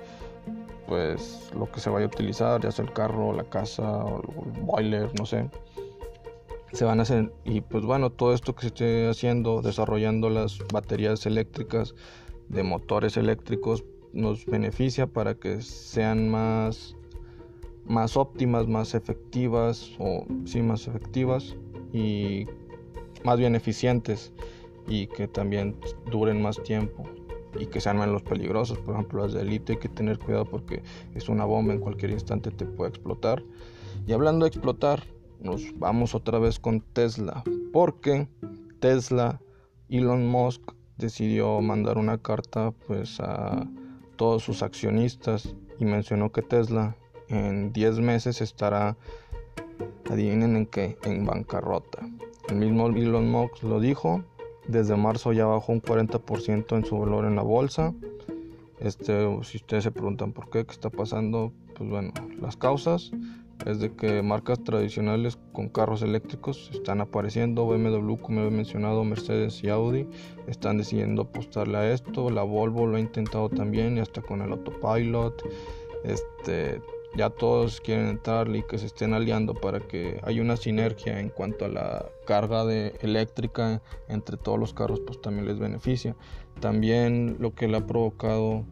pues 0.91 1.53
lo 1.57 1.71
que 1.71 1.79
se 1.79 1.89
vaya 1.89 2.07
a 2.07 2.09
utilizar, 2.09 2.61
ya 2.61 2.73
sea 2.73 2.85
el 2.85 2.93
carro, 2.93 3.33
la 3.33 3.45
casa, 3.45 4.05
o 4.05 4.45
el 4.45 4.61
boiler, 4.63 5.09
no 5.17 5.25
sé. 5.25 5.49
Se 6.73 6.85
van 6.85 6.99
a 6.99 7.03
hacer, 7.03 7.33
y 7.45 7.61
pues 7.61 7.85
bueno, 7.85 8.11
todo 8.11 8.35
esto 8.35 8.57
que 8.57 8.63
se 8.63 8.67
esté 8.67 9.09
haciendo, 9.09 9.63
desarrollando 9.63 10.31
las 10.31 10.59
baterías 10.73 11.27
eléctricas 11.27 11.95
de 12.49 12.65
motores 12.65 13.17
eléctricos, 13.17 13.85
nos 14.13 14.45
beneficia 14.47 15.07
para 15.07 15.37
que 15.37 15.63
sean 15.63 16.29
más, 16.29 16.97
más 17.85 18.17
óptimas, 18.17 18.67
más 18.67 18.97
efectivas, 18.97 19.93
o 20.01 20.27
sí, 20.45 20.61
más 20.61 20.89
efectivas 20.89 21.55
y 21.93 22.47
más 23.23 23.39
bien 23.39 23.55
eficientes 23.55 24.33
y 24.89 25.07
que 25.07 25.29
también 25.29 25.77
duren 26.11 26.43
más 26.43 26.61
tiempo 26.65 27.05
y 27.59 27.67
que 27.67 27.81
sean 27.81 27.99
menos 27.99 28.23
peligrosos. 28.23 28.79
Por 28.79 28.95
ejemplo, 28.95 29.23
las 29.23 29.33
de 29.33 29.43
élite 29.43 29.75
hay 29.75 29.79
que 29.79 29.89
tener 29.89 30.19
cuidado 30.19 30.45
porque 30.45 30.83
es 31.15 31.29
una 31.29 31.45
bomba, 31.45 31.73
en 31.73 31.81
cualquier 31.81 32.11
instante 32.11 32.51
te 32.51 32.67
puede 32.67 32.91
explotar. 32.91 33.43
Y 34.07 34.13
hablando 34.13 34.45
de 34.45 34.49
explotar, 34.49 35.03
nos 35.41 35.79
vamos 35.79 36.15
otra 36.15 36.39
vez 36.39 36.59
con 36.59 36.81
Tesla, 36.81 37.43
porque 37.73 38.29
Tesla, 38.79 39.41
Elon 39.89 40.27
Musk 40.27 40.73
decidió 40.99 41.61
mandar 41.61 41.99
una 41.99 42.19
carta 42.19 42.73
pues 42.87 43.21
a 43.21 43.67
todos 44.17 44.43
sus 44.43 44.63
accionistas 44.63 45.55
y 45.79 45.87
mencionó 45.87 46.31
que 46.31 46.43
Tesla 46.43 46.97
en 47.29 47.73
10 47.73 48.01
meses 48.01 48.41
estará, 48.41 48.97
adivinen 50.11 50.57
en 50.57 50.67
qué, 50.67 50.99
en 51.05 51.25
bancarrota. 51.25 52.01
El 52.49 52.57
mismo 52.57 52.89
Elon 52.89 53.31
Musk 53.31 53.63
lo 53.63 53.81
dijo 53.81 54.25
desde 54.71 54.97
marzo 54.97 55.33
ya 55.33 55.47
bajó 55.47 55.73
un 55.73 55.83
40% 55.83 56.77
en 56.77 56.85
su 56.85 56.99
valor 56.99 57.25
en 57.25 57.37
la 57.37 57.43
bolsa. 57.43 57.93
Este, 58.79 59.27
si 59.43 59.59
ustedes 59.59 59.85
se 59.85 59.91
preguntan 59.91 60.33
por 60.33 60.49
qué, 60.49 60.65
qué 60.65 60.73
está 60.73 60.89
pasando, 60.89 61.53
pues 61.77 61.91
bueno, 61.91 62.13
las 62.41 62.57
causas 62.57 63.11
es 63.67 63.81
de 63.81 63.93
que 63.93 64.23
marcas 64.23 64.63
tradicionales 64.65 65.39
con 65.53 65.69
carros 65.69 66.03
eléctricos 66.03 66.71
están 66.73 67.01
apareciendo, 67.01 67.67
BMW 67.67 68.15
como 68.17 68.43
he 68.43 68.51
mencionado, 68.51 69.05
Mercedes 69.05 69.63
y 69.63 69.69
Audi 69.69 70.07
están 70.47 70.79
decidiendo 70.79 71.23
apostarle 71.23 71.77
a 71.77 71.93
esto, 71.93 72.31
la 72.31 72.43
Volvo 72.43 72.87
lo 72.87 72.97
ha 72.97 73.01
intentado 73.01 73.51
también 73.51 73.99
y 73.99 74.01
hasta 74.01 74.23
con 74.23 74.41
el 74.41 74.53
autopilot, 74.53 75.43
este 76.05 76.81
ya 77.17 77.31
todos 77.31 77.81
quieren 77.81 78.07
entrar 78.07 78.55
y 78.55 78.63
que 78.63 78.79
se 78.79 78.87
estén 78.87 79.15
aliando 79.15 79.55
para 79.55 79.81
que 79.81 80.21
haya 80.23 80.43
una 80.43 80.57
sinergia 80.57 81.19
en 81.19 81.29
cuanto 81.29 81.65
a 81.65 81.69
la 81.69 82.07
carga 82.27 82.65
de 82.65 82.95
eléctrica 83.01 83.83
entre 84.09 84.37
todos 84.37 84.59
los 84.59 84.73
carros 84.73 85.01
pues 85.01 85.21
también 85.21 85.47
les 85.47 85.59
beneficia. 85.59 86.17
También 86.61 87.37
lo 87.41 87.55
que 87.55 87.69
le 87.69 87.79
ha 87.79 87.87
provocado 87.87 88.65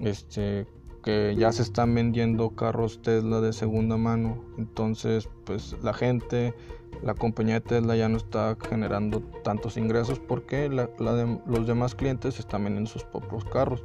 este 0.00 0.66
que 1.02 1.36
ya 1.36 1.52
se 1.52 1.62
están 1.62 1.94
vendiendo 1.94 2.50
carros 2.50 3.00
Tesla 3.00 3.40
de 3.40 3.52
segunda 3.52 3.96
mano. 3.96 4.44
Entonces 4.58 5.28
pues 5.44 5.76
la 5.82 5.92
gente 5.92 6.54
la 7.02 7.14
compañía 7.14 7.54
de 7.54 7.60
Tesla 7.60 7.94
ya 7.94 8.08
no 8.08 8.16
está 8.16 8.56
generando 8.68 9.20
tantos 9.44 9.76
ingresos 9.76 10.18
porque 10.18 10.68
los 10.68 11.66
demás 11.66 11.94
clientes 11.94 12.40
están 12.40 12.64
vendiendo 12.64 12.90
sus 12.90 13.04
propios 13.04 13.44
carros 13.44 13.84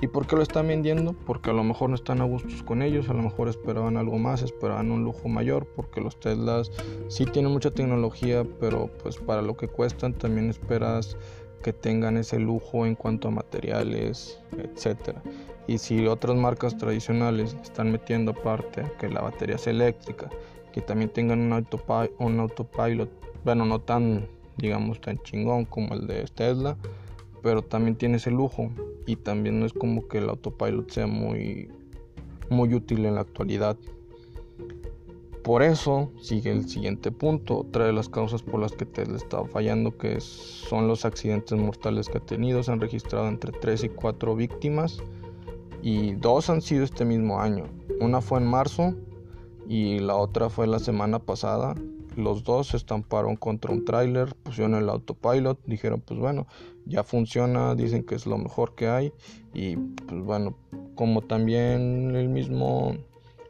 ¿Y 0.00 0.08
por 0.08 0.26
qué 0.26 0.36
lo 0.36 0.42
están 0.42 0.68
vendiendo? 0.68 1.12
Porque 1.12 1.50
a 1.50 1.52
lo 1.52 1.62
mejor 1.62 1.88
no 1.88 1.94
están 1.94 2.20
a 2.20 2.24
gustos 2.24 2.62
con 2.62 2.82
ellos, 2.82 3.08
a 3.08 3.14
lo 3.14 3.22
mejor 3.22 3.48
esperaban 3.48 3.96
algo 3.96 4.18
más, 4.18 4.42
esperaban 4.42 4.90
un 4.90 5.04
lujo 5.04 5.28
mayor, 5.28 5.66
porque 5.76 6.00
los 6.00 6.18
Teslas 6.18 6.70
sí 7.08 7.24
tienen 7.24 7.52
mucha 7.52 7.70
tecnología, 7.70 8.44
pero 8.60 8.90
pues 9.02 9.16
para 9.16 9.40
lo 9.40 9.56
que 9.56 9.68
cuestan 9.68 10.12
también 10.12 10.50
esperas 10.50 11.16
que 11.62 11.72
tengan 11.72 12.18
ese 12.18 12.38
lujo 12.38 12.84
en 12.84 12.94
cuanto 12.94 13.28
a 13.28 13.30
materiales, 13.30 14.38
etcétera. 14.58 15.22
Y 15.66 15.78
si 15.78 16.06
otras 16.06 16.36
marcas 16.36 16.76
tradicionales 16.76 17.56
están 17.62 17.90
metiendo 17.90 18.32
aparte 18.32 18.84
que 18.98 19.08
la 19.08 19.22
batería 19.22 19.56
sea 19.56 19.72
eléctrica, 19.72 20.28
que 20.72 20.82
también 20.82 21.08
tengan 21.08 21.40
un, 21.40 21.52
autopilot, 21.54 22.12
un 22.18 22.40
autopilot, 22.40 23.08
bueno, 23.44 23.64
no 23.64 23.80
tan, 23.80 24.28
digamos, 24.58 25.00
tan 25.00 25.18
chingón 25.22 25.64
como 25.64 25.94
el 25.94 26.06
de 26.06 26.24
Tesla, 26.24 26.76
pero 27.44 27.62
también 27.62 27.94
tiene 27.94 28.16
ese 28.16 28.30
lujo 28.30 28.70
y 29.06 29.16
también 29.16 29.60
no 29.60 29.66
es 29.66 29.74
como 29.74 30.08
que 30.08 30.18
el 30.18 30.30
autopilot 30.30 30.90
sea 30.90 31.06
muy 31.06 31.68
muy 32.48 32.74
útil 32.74 33.04
en 33.04 33.14
la 33.14 33.20
actualidad. 33.20 33.76
Por 35.42 35.62
eso 35.62 36.10
sigue 36.22 36.50
el 36.50 36.66
siguiente 36.66 37.12
punto, 37.12 37.58
otra 37.58 37.84
de 37.84 37.92
las 37.92 38.08
causas 38.08 38.42
por 38.42 38.60
las 38.60 38.72
que 38.72 38.86
Tesla 38.86 39.18
estaba 39.18 39.46
fallando, 39.46 39.96
que 39.98 40.18
son 40.20 40.88
los 40.88 41.04
accidentes 41.04 41.58
mortales 41.58 42.08
que 42.08 42.16
ha 42.16 42.20
tenido. 42.20 42.62
Se 42.62 42.72
han 42.72 42.80
registrado 42.80 43.28
entre 43.28 43.52
3 43.52 43.84
y 43.84 43.88
4 43.90 44.34
víctimas 44.36 45.02
y 45.82 46.14
dos 46.14 46.48
han 46.48 46.62
sido 46.62 46.82
este 46.82 47.04
mismo 47.04 47.40
año. 47.40 47.66
Una 48.00 48.22
fue 48.22 48.38
en 48.38 48.46
marzo 48.46 48.94
y 49.68 49.98
la 49.98 50.16
otra 50.16 50.48
fue 50.48 50.66
la 50.66 50.78
semana 50.78 51.18
pasada. 51.18 51.74
Los 52.16 52.42
dos 52.44 52.68
se 52.68 52.78
estamparon 52.78 53.36
contra 53.36 53.70
un 53.70 53.84
tráiler, 53.84 54.34
pusieron 54.44 54.74
el 54.76 54.88
autopilot, 54.88 55.58
dijeron 55.66 56.00
pues 56.00 56.18
bueno, 56.18 56.46
ya 56.86 57.02
funciona, 57.02 57.74
dicen 57.74 58.04
que 58.04 58.14
es 58.14 58.26
lo 58.26 58.38
mejor 58.38 58.74
que 58.74 58.88
hay 58.88 59.12
y 59.52 59.76
pues 59.76 60.22
bueno, 60.22 60.54
como 60.94 61.22
también 61.22 62.14
el 62.14 62.28
mismo 62.28 62.96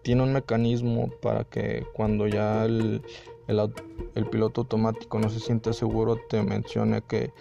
tiene 0.03 0.23
un 0.23 0.33
mecanismo 0.33 1.11
para 1.23 1.45
que 1.45 1.87
cuando 1.95 2.27
ya 2.27 2.65
el, 2.65 3.03
el, 3.47 4.27
piloto 4.27 4.63
automático 4.63 5.19
no 5.19 5.31
se 5.31 5.41
siente 5.41 5.73
seguro 5.73 6.19
te 6.29 6.43
mencione 6.43 7.03
que 7.03 7.33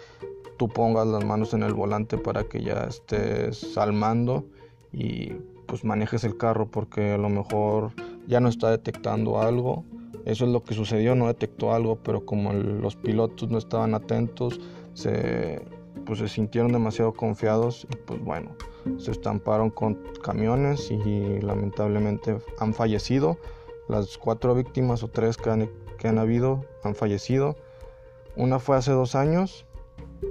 tú 0.56 0.68
pongas 0.68 1.06
las 1.06 1.24
manos 1.24 1.52
en 1.54 1.62
el 1.62 1.74
volante 1.74 2.16
para 2.18 2.44
que 2.44 2.62
ya 2.62 2.84
estés 2.84 3.76
al 3.76 3.92
mando 3.92 4.44
y 4.92 5.32
pues 5.66 5.84
manejes 5.84 6.24
el 6.24 6.36
carro 6.36 6.70
porque 6.70 7.12
a 7.12 7.18
lo 7.18 7.28
mejor 7.28 7.92
ya 8.26 8.40
no 8.40 8.48
está 8.48 8.70
detectando 8.70 9.40
algo. 9.40 9.84
Eso 10.24 10.46
es 10.46 10.52
lo 10.52 10.62
que 10.62 10.74
sucedió, 10.74 11.14
no 11.14 11.26
detectó 11.26 11.74
algo, 11.74 11.96
pero 11.96 12.24
como 12.24 12.52
los 12.52 12.96
pilotos 12.96 13.50
no 13.50 13.58
estaban 13.58 13.94
atentos, 13.94 14.58
se, 14.94 15.60
pues 16.04 16.18
se 16.18 16.28
sintieron 16.28 16.72
demasiado 16.72 17.12
confiados 17.12 17.86
y 17.90 17.96
pues 17.96 18.22
bueno, 18.22 18.56
se 18.98 19.10
estamparon 19.10 19.70
con 19.70 19.98
camiones 20.22 20.90
y 20.90 21.40
lamentablemente 21.40 22.38
han 22.58 22.74
fallecido. 22.74 23.38
Las 23.88 24.16
cuatro 24.18 24.54
víctimas 24.54 25.02
o 25.02 25.08
tres 25.08 25.36
que 25.36 25.50
han, 25.50 25.70
que 25.98 26.08
han 26.08 26.18
habido 26.18 26.64
han 26.82 26.94
fallecido. 26.94 27.56
Una 28.36 28.58
fue 28.58 28.76
hace 28.76 28.92
dos 28.92 29.14
años 29.14 29.66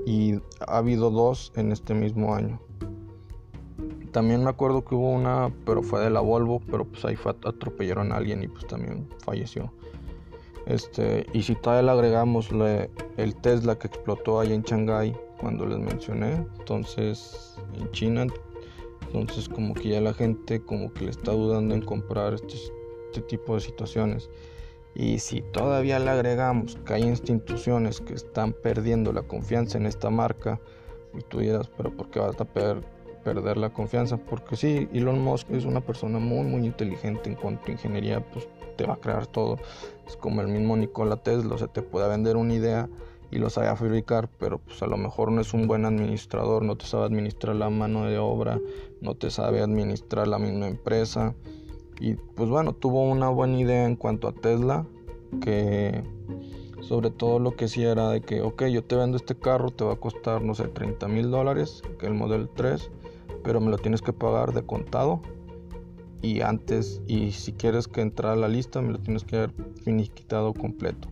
y 0.05 0.35
ha 0.67 0.77
habido 0.77 1.09
dos 1.09 1.51
en 1.55 1.71
este 1.71 1.93
mismo 1.93 2.35
año. 2.35 2.59
También 4.11 4.43
me 4.43 4.49
acuerdo 4.49 4.85
que 4.85 4.93
hubo 4.93 5.09
una, 5.09 5.51
pero 5.65 5.81
fue 5.81 6.01
de 6.01 6.11
la 6.11 6.19
Volvo, 6.19 6.61
pero 6.69 6.85
pues 6.85 7.03
ahí 7.05 7.15
fue, 7.15 7.31
atropellaron 7.31 8.11
a 8.11 8.17
alguien 8.17 8.43
y 8.43 8.47
pues 8.47 8.67
también 8.67 9.09
falleció. 9.19 9.73
Este, 10.65 11.25
y 11.33 11.41
si 11.41 11.55
todavía 11.55 11.83
le 11.83 11.91
agregamos 11.91 12.49
el 13.17 13.35
Tesla 13.37 13.77
que 13.77 13.87
explotó 13.87 14.39
ahí 14.39 14.53
en 14.53 14.61
Shanghai 14.61 15.15
cuando 15.43 15.65
les 15.65 15.77
mencioné, 15.77 16.35
entonces 16.57 17.55
en 17.77 17.91
China, 17.91 18.25
entonces 19.07 19.49
como 19.49 19.73
que 19.73 19.89
ya 19.89 20.01
la 20.01 20.13
gente 20.13 20.61
como 20.61 20.91
que 20.93 21.05
le 21.05 21.11
está 21.11 21.33
dudando 21.33 21.75
en 21.75 21.81
comprar 21.81 22.33
este, 22.33 22.55
este 23.07 23.21
tipo 23.21 23.55
de 23.55 23.61
situaciones. 23.61 24.29
Y 24.95 25.19
si 25.19 25.41
todavía 25.41 25.99
le 25.99 26.09
agregamos 26.11 26.77
que 26.85 26.93
hay 26.93 27.03
instituciones 27.03 27.99
que 27.99 28.13
están 28.13 28.53
perdiendo 28.53 29.11
la 29.11 29.23
confianza 29.23 29.77
en 29.77 29.85
esta 29.85 30.09
marca, 30.09 30.61
y 31.13 31.21
tú 31.23 31.39
dirás, 31.39 31.69
pero 31.75 31.91
¿por 31.91 32.09
qué 32.09 32.19
vas 32.19 32.39
a 32.39 32.45
perder 32.45 32.83
perder 33.23 33.57
la 33.57 33.69
confianza, 33.69 34.17
porque 34.17 34.57
sí, 34.57 34.89
Elon 34.93 35.21
Musk 35.21 35.49
es 35.51 35.63
una 35.63 35.79
persona 35.79 36.19
muy, 36.19 36.45
muy 36.45 36.65
inteligente 36.65 37.29
en 37.29 37.35
cuanto 37.35 37.67
a 37.67 37.71
ingeniería, 37.71 38.19
pues 38.33 38.49
te 38.75 38.85
va 38.85 38.95
a 38.95 38.97
crear 38.97 39.25
todo. 39.27 39.57
Es 40.05 40.17
como 40.17 40.41
el 40.41 40.49
mismo 40.49 40.75
Nikola 40.75 41.15
Tesla, 41.15 41.55
o 41.55 41.67
te 41.67 41.81
puede 41.81 42.09
vender 42.09 42.35
una 42.35 42.53
idea 42.53 42.89
y 43.33 43.39
lo 43.39 43.49
sabe 43.49 43.75
fabricar, 43.75 44.29
pero 44.37 44.59
pues 44.59 44.83
a 44.83 44.87
lo 44.87 44.95
mejor 44.95 45.31
no 45.31 45.41
es 45.41 45.55
un 45.55 45.65
buen 45.65 45.85
administrador, 45.85 46.63
no 46.63 46.75
te 46.75 46.85
sabe 46.85 47.05
administrar 47.05 47.55
la 47.55 47.71
mano 47.71 48.05
de 48.05 48.19
obra, 48.19 48.59
no 49.01 49.15
te 49.15 49.31
sabe 49.31 49.61
administrar 49.61 50.27
la 50.27 50.37
misma 50.37 50.67
empresa. 50.67 51.33
Y 51.99 52.13
pues 52.13 52.49
bueno, 52.49 52.73
tuvo 52.73 53.01
una 53.01 53.29
buena 53.29 53.57
idea 53.57 53.85
en 53.85 53.95
cuanto 53.95 54.27
a 54.27 54.33
Tesla, 54.33 54.85
que 55.41 56.03
sobre 56.81 57.09
todo 57.09 57.39
lo 57.39 57.55
que 57.55 57.67
sí 57.67 57.83
era 57.83 58.09
de 58.09 58.21
que, 58.21 58.41
ok, 58.41 58.65
yo 58.65 58.83
te 58.83 58.95
vendo 58.95 59.17
este 59.17 59.33
carro, 59.33 59.71
te 59.71 59.83
va 59.83 59.93
a 59.93 59.99
costar, 59.99 60.43
no 60.43 60.53
sé, 60.53 60.65
30 60.67 61.07
mil 61.07 61.31
dólares, 61.31 61.81
que 61.97 62.05
el 62.05 62.13
Model 62.13 62.49
3, 62.55 62.91
pero 63.43 63.59
me 63.61 63.71
lo 63.71 63.79
tienes 63.79 64.03
que 64.03 64.13
pagar 64.13 64.53
de 64.53 64.63
contado 64.63 65.21
y 66.21 66.41
antes 66.41 67.01
y 67.07 67.31
si 67.31 67.51
quieres 67.51 67.87
que 67.87 68.01
entre 68.01 68.27
a 68.27 68.35
la 68.35 68.47
lista 68.47 68.79
me 68.81 68.91
lo 68.91 68.99
tienes 68.99 69.23
que 69.23 69.37
haber 69.37 69.53
finiquitado 69.83 70.53
completo 70.53 71.09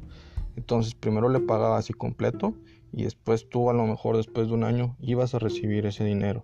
entonces 0.56 0.95
primero 0.95 1.30
le 1.30 1.39
pagaba 1.39 1.78
así 1.78 1.93
completo 1.93 2.54
y 2.91 3.04
después 3.04 3.47
tú 3.49 3.70
a 3.70 3.74
lo 3.74 3.86
mejor 3.86 4.18
después 4.18 4.47
de 4.47 4.54
un 4.54 4.64
año 4.64 4.95
ibas 4.99 5.34
a 5.34 5.39
recibir 5.39 5.86
ese 5.86 6.04
dinero. 6.04 6.43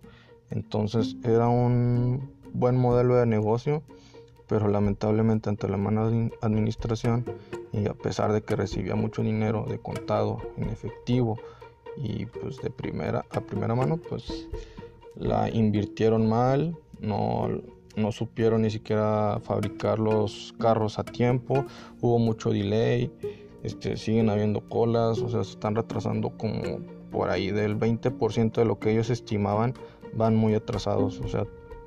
Entonces 0.50 1.18
era 1.24 1.48
un 1.50 2.32
buen 2.54 2.78
modelo 2.78 3.16
de 3.16 3.26
negocio 3.26 3.84
pero 4.48 4.68
lamentablemente 4.68 5.50
ante 5.50 5.68
la 5.68 5.78
mala 5.78 6.10
administración 6.42 7.26
y 7.74 7.88
a 7.88 7.94
pesar 7.94 8.32
de 8.32 8.42
que 8.42 8.56
recibía 8.56 8.96
mucho 8.96 9.22
dinero 9.22 9.66
de 9.70 9.78
contado 9.80 10.42
en 10.58 10.70
efectivo 10.70 11.38
y 11.98 12.26
pues 12.26 12.58
de 12.62 12.70
primera 12.70 13.26
a 13.32 13.42
primera 13.42 13.76
mano 13.76 13.98
pues 13.98 14.48
la 15.16 15.50
invirtieron 15.50 16.30
mal, 16.30 16.78
no, 17.00 17.50
no 17.96 18.12
supieron 18.12 18.62
ni 18.62 18.70
siquiera 18.70 19.40
fabricar 19.44 20.00
los 20.00 20.54
carros 20.60 21.00
a 21.00 21.04
tiempo, 21.04 21.66
hubo 22.02 22.20
mucho 22.20 22.52
delay, 22.52 23.12
este, 23.64 23.98
siguen 23.98 24.30
habiendo 24.30 24.62
colas, 24.62 25.20
o 25.20 25.30
sea, 25.30 25.44
se 25.44 25.52
están 25.52 25.76
retrasando 25.76 26.30
como 26.38 26.80
por 27.12 27.30
ahí 27.30 27.52
del 27.52 27.78
20% 27.80 28.54
de 28.54 28.66
lo 28.66 28.80
que 28.80 28.92
ellos 28.92 29.10
estimaban, 29.10 29.74
van 30.14 30.36
muy 30.36 30.54
atrasados, 30.54 31.20
o 31.20 31.28
sea, 31.28 31.46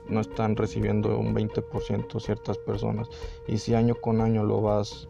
no 0.08 0.20
están 0.20 0.56
recibiendo 0.56 1.18
un 1.18 1.34
20% 1.34 2.20
ciertas 2.20 2.58
personas. 2.58 3.08
Y 3.46 3.58
si 3.58 3.74
año 3.74 3.94
con 3.94 4.20
año 4.20 4.44
lo 4.44 4.60
vas, 4.60 5.08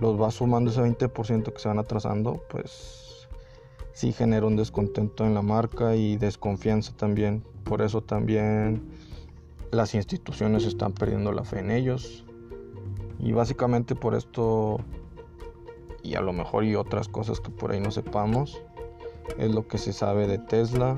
los 0.00 0.16
vas 0.16 0.34
sumando 0.34 0.70
ese 0.70 0.80
20% 0.82 1.52
que 1.52 1.58
se 1.58 1.68
van 1.68 1.78
atrasando, 1.78 2.42
pues 2.48 3.28
sí 3.92 4.12
genera 4.12 4.46
un 4.46 4.56
descontento 4.56 5.26
en 5.26 5.34
la 5.34 5.42
marca 5.42 5.96
y 5.96 6.16
desconfianza 6.16 6.92
también. 6.96 7.42
Por 7.64 7.82
eso 7.82 8.00
también 8.00 8.82
las 9.72 9.94
instituciones 9.94 10.64
están 10.64 10.92
perdiendo 10.92 11.32
la 11.32 11.44
fe 11.44 11.60
en 11.60 11.70
ellos. 11.70 12.24
Y 13.18 13.32
básicamente 13.32 13.96
por 13.96 14.14
esto, 14.14 14.78
y 16.08 16.14
a 16.14 16.20
lo 16.20 16.32
mejor 16.32 16.64
y 16.64 16.74
otras 16.74 17.08
cosas 17.08 17.40
que 17.40 17.50
por 17.50 17.72
ahí 17.72 17.80
no 17.80 17.90
sepamos, 17.90 18.62
es 19.38 19.54
lo 19.54 19.68
que 19.68 19.78
se 19.78 19.92
sabe 19.92 20.26
de 20.26 20.38
Tesla. 20.38 20.96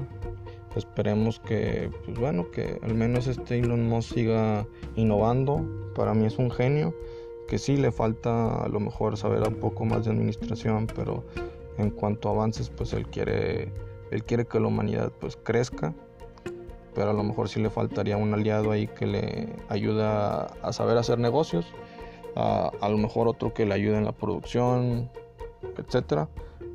Esperemos 0.77 1.41
que, 1.41 1.91
pues 2.05 2.17
bueno, 2.19 2.51
que 2.53 2.79
al 2.83 2.95
menos 2.95 3.27
este 3.27 3.59
Elon 3.59 3.89
Musk 3.89 4.15
siga 4.15 4.67
innovando. 4.95 5.65
Para 5.97 6.15
mí 6.15 6.27
es 6.27 6.39
un 6.39 6.51
genio, 6.51 6.95
que 7.49 7.59
sí 7.59 7.77
le 7.77 7.91
falta 7.91 8.63
a 8.63 8.69
lo 8.69 8.79
mejor 8.79 9.17
saber 9.17 9.47
un 9.47 9.57
poco 9.57 9.85
más 9.85 10.05
de 10.05 10.13
administración, 10.13 10.87
pero 10.95 11.25
en 11.77 11.91
cuanto 11.91 12.29
a 12.29 12.33
avances, 12.33 12.71
pues 12.71 12.93
él 12.93 13.07
quiere, 13.09 13.73
él 14.13 14.23
quiere 14.25 14.47
que 14.47 14.61
la 14.61 14.69
humanidad 14.69 15.11
pues 15.19 15.37
crezca, 15.37 15.93
pero 16.95 17.11
a 17.11 17.15
lo 17.15 17.25
mejor 17.25 17.49
sí 17.49 17.61
le 17.61 17.71
faltaría 17.71 18.17
un 18.17 18.33
aliado 18.33 18.71
ahí 18.71 18.87
que 18.87 19.07
le 19.07 19.49
ayude 19.69 20.03
a, 20.05 20.73
saber 20.73 20.97
hacer 20.99 21.19
negocios, 21.19 21.67
a, 22.37 22.89
lo 22.89 22.99
mejor 22.99 23.29
otro 23.29 23.53
que 23.53 23.67
le 23.67 23.75
ayude 23.75 23.99
en 23.99 24.05
la 24.05 24.13
producción, 24.13 25.11
etcétera. 25.77 26.29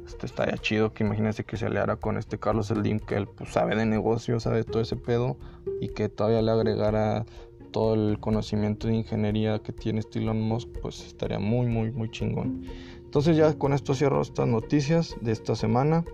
Este 0.06 0.28
estaría 0.28 0.58
chido 0.58 0.94
que 0.94 1.04
imagínense 1.04 1.44
que 1.44 1.58
se 1.58 1.66
aliara 1.66 1.96
con 1.96 2.18
este 2.18 2.38
Carlos 2.38 2.68
Slim 2.68 3.00
que 3.00 3.16
él 3.16 3.28
pues, 3.28 3.52
sabe 3.52 3.76
de 3.76 3.86
negocios, 3.86 4.44
sabe 4.44 4.64
todo 4.64 4.82
ese 4.82 4.96
pedo 4.96 5.38
y 5.82 5.90
que 5.90 6.10
todavía 6.10 6.44
le 6.44 6.52
agregara 6.52 7.26
todo 7.72 7.96
el 7.96 8.20
conocimiento 8.20 8.88
de 8.88 8.96
ingeniería 8.96 9.60
que 9.60 9.74
tiene 9.74 10.02
Elon 10.14 10.40
Musk, 10.40 10.70
pues 10.82 11.06
estaría 11.06 11.40
muy, 11.40 11.68
muy, 11.68 11.92
muy 11.92 12.10
chingón. 12.10 12.64
Entonces 13.04 13.36
ya 13.36 13.54
con 13.58 13.74
esto 13.74 13.94
cierro 13.94 14.22
estas 14.22 14.48
noticias 14.48 15.16
de 15.22 15.32
esta 15.32 15.56
semana. 15.56 16.06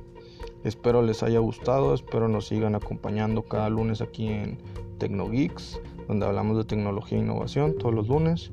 Espero 0.64 1.02
les 1.02 1.22
haya 1.24 1.40
gustado, 1.40 1.94
espero 1.94 2.28
nos 2.28 2.48
sigan 2.48 2.76
acompañando 2.76 3.44
cada 3.44 3.70
lunes 3.70 4.02
aquí 4.02 4.28
en 4.30 4.58
TecnoGeeks, 5.00 5.80
donde 6.08 6.26
hablamos 6.26 6.58
de 6.58 6.64
tecnología 6.64 7.18
e 7.18 7.22
innovación 7.22 7.76
todos 7.78 7.94
los 7.94 8.08
lunes. 8.08 8.52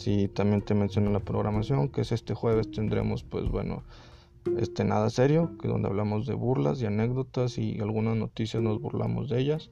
Si 0.00 0.28
también 0.28 0.62
te 0.62 0.72
menciono 0.72 1.10
la 1.10 1.20
programación, 1.20 1.90
que 1.90 2.00
es 2.00 2.10
este 2.10 2.32
jueves, 2.32 2.70
tendremos 2.70 3.22
pues 3.22 3.50
bueno, 3.50 3.82
este 4.56 4.82
nada 4.82 5.10
serio, 5.10 5.58
que 5.60 5.68
donde 5.68 5.88
hablamos 5.88 6.24
de 6.24 6.32
burlas 6.32 6.80
y 6.80 6.86
anécdotas 6.86 7.58
y 7.58 7.78
algunas 7.80 8.16
noticias 8.16 8.62
nos 8.62 8.80
burlamos 8.80 9.28
de 9.28 9.40
ellas. 9.40 9.68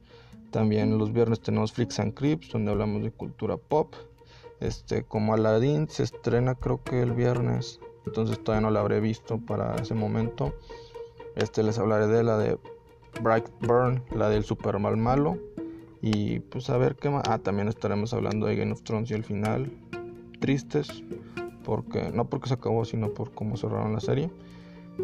También 0.51 0.99
los 0.99 1.13
viernes 1.13 1.39
tenemos 1.39 1.73
Freaks 1.73 1.99
and 1.99 2.13
Crips, 2.13 2.51
donde 2.51 2.69
hablamos 2.69 3.01
de 3.01 3.09
cultura 3.09 3.57
pop. 3.57 3.95
Este, 4.59 5.01
como 5.01 5.33
Aladdin 5.33 5.89
se 5.89 6.03
estrena 6.03 6.53
creo 6.53 6.83
que 6.83 7.01
el 7.01 7.13
viernes 7.13 7.79
entonces 8.05 8.37
todavía 8.43 8.67
no 8.67 8.71
la 8.71 8.81
habré 8.81 8.99
visto 8.99 9.39
para 9.39 9.77
ese 9.77 9.95
momento. 9.95 10.53
Este 11.35 11.63
les 11.63 11.79
hablaré 11.79 12.05
de 12.05 12.23
la 12.23 12.37
de 12.37 12.59
Bright 13.23 13.49
Burn, 13.61 14.03
la 14.11 14.29
del 14.29 14.43
super 14.43 14.77
mal 14.77 14.95
malo. 14.95 15.39
Y 16.03 16.39
pues 16.39 16.69
a 16.69 16.77
ver 16.77 16.97
qué 16.97 17.09
más. 17.09 17.23
Ah, 17.27 17.39
también 17.39 17.67
estaremos 17.67 18.13
hablando 18.13 18.45
de 18.45 18.57
Game 18.57 18.73
of 18.73 18.83
Thrones 18.83 19.09
y 19.09 19.15
el 19.15 19.23
final. 19.23 19.71
Tristes. 20.39 21.03
Porque, 21.63 22.11
no 22.13 22.29
porque 22.29 22.49
se 22.49 22.55
acabó, 22.55 22.85
sino 22.85 23.09
por 23.13 23.31
cómo 23.31 23.57
cerraron 23.57 23.93
la 23.93 23.99
serie. 23.99 24.31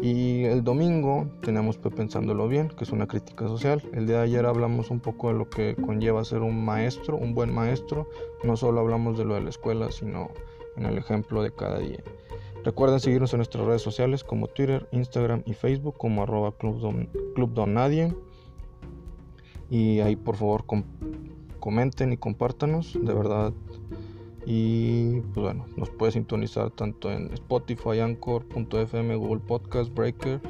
Y 0.02 0.44
el 0.44 0.62
domingo 0.62 1.26
tenemos 1.42 1.78
Pensándolo 1.78 2.48
Bien, 2.48 2.68
que 2.68 2.84
es 2.84 2.90
una 2.90 3.06
crítica 3.06 3.48
social. 3.48 3.82
El 3.92 4.06
día 4.06 4.18
de 4.18 4.24
ayer 4.24 4.44
hablamos 4.44 4.90
un 4.90 5.00
poco 5.00 5.28
de 5.28 5.38
lo 5.38 5.48
que 5.48 5.74
conlleva 5.74 6.24
ser 6.24 6.42
un 6.42 6.64
maestro, 6.64 7.16
un 7.16 7.34
buen 7.34 7.54
maestro. 7.54 8.08
No 8.44 8.56
solo 8.56 8.80
hablamos 8.80 9.16
de 9.16 9.24
lo 9.24 9.34
de 9.34 9.42
la 9.42 9.50
escuela, 9.50 9.90
sino 9.90 10.30
en 10.76 10.84
el 10.84 10.98
ejemplo 10.98 11.42
de 11.42 11.50
cada 11.50 11.78
día. 11.78 12.02
Recuerden 12.62 13.00
seguirnos 13.00 13.32
en 13.32 13.38
nuestras 13.38 13.64
redes 13.64 13.80
sociales 13.80 14.24
como 14.24 14.48
Twitter, 14.48 14.88
Instagram 14.92 15.42
y 15.46 15.54
Facebook 15.54 15.96
como 15.96 16.22
arroba 16.22 16.52
Club, 16.52 16.80
Don, 17.54 17.74
Nadie. 17.74 18.14
Y 19.70 20.00
ahí 20.00 20.16
por 20.16 20.36
favor 20.36 20.64
comenten 21.60 22.12
y 22.12 22.16
compártanos, 22.16 22.98
de 23.00 23.14
verdad. 23.14 23.52
Y 24.48 25.20
pues 25.34 25.44
bueno, 25.44 25.66
nos 25.76 25.90
puede 25.90 26.12
sintonizar 26.12 26.70
tanto 26.70 27.10
en 27.10 27.32
Spotify, 27.34 27.98
Anchor.fm, 27.98 29.16
Google 29.16 29.40
Podcast, 29.40 29.92
Breaker 29.92 30.40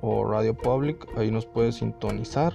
o 0.00 0.24
Radio 0.24 0.54
Public. 0.54 1.08
Ahí 1.16 1.32
nos 1.32 1.44
puede 1.44 1.72
sintonizar. 1.72 2.54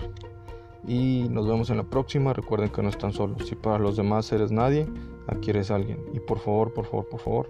Y 0.87 1.27
nos 1.29 1.45
vemos 1.45 1.69
en 1.69 1.77
la 1.77 1.83
próxima. 1.83 2.31
Recuerden 2.31 2.69
que 2.69 2.81
no 2.81 2.87
están 2.87 3.11
solos. 3.11 3.45
Si 3.45 3.55
para 3.55 3.79
los 3.79 3.97
demás 3.97 4.31
eres 4.31 4.49
nadie, 4.53 4.87
aquí 5.27 5.49
eres 5.49 5.71
alguien. 5.71 5.99
Y 6.13 6.21
por 6.21 6.39
favor, 6.39 6.73
por 6.73 6.85
favor, 6.85 7.09
por 7.09 7.19
favor, 7.19 7.49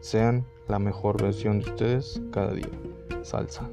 sean 0.00 0.44
la 0.68 0.78
mejor 0.78 1.20
versión 1.22 1.60
de 1.60 1.70
ustedes 1.70 2.20
cada 2.30 2.52
día. 2.52 2.68
Salsa. 3.22 3.66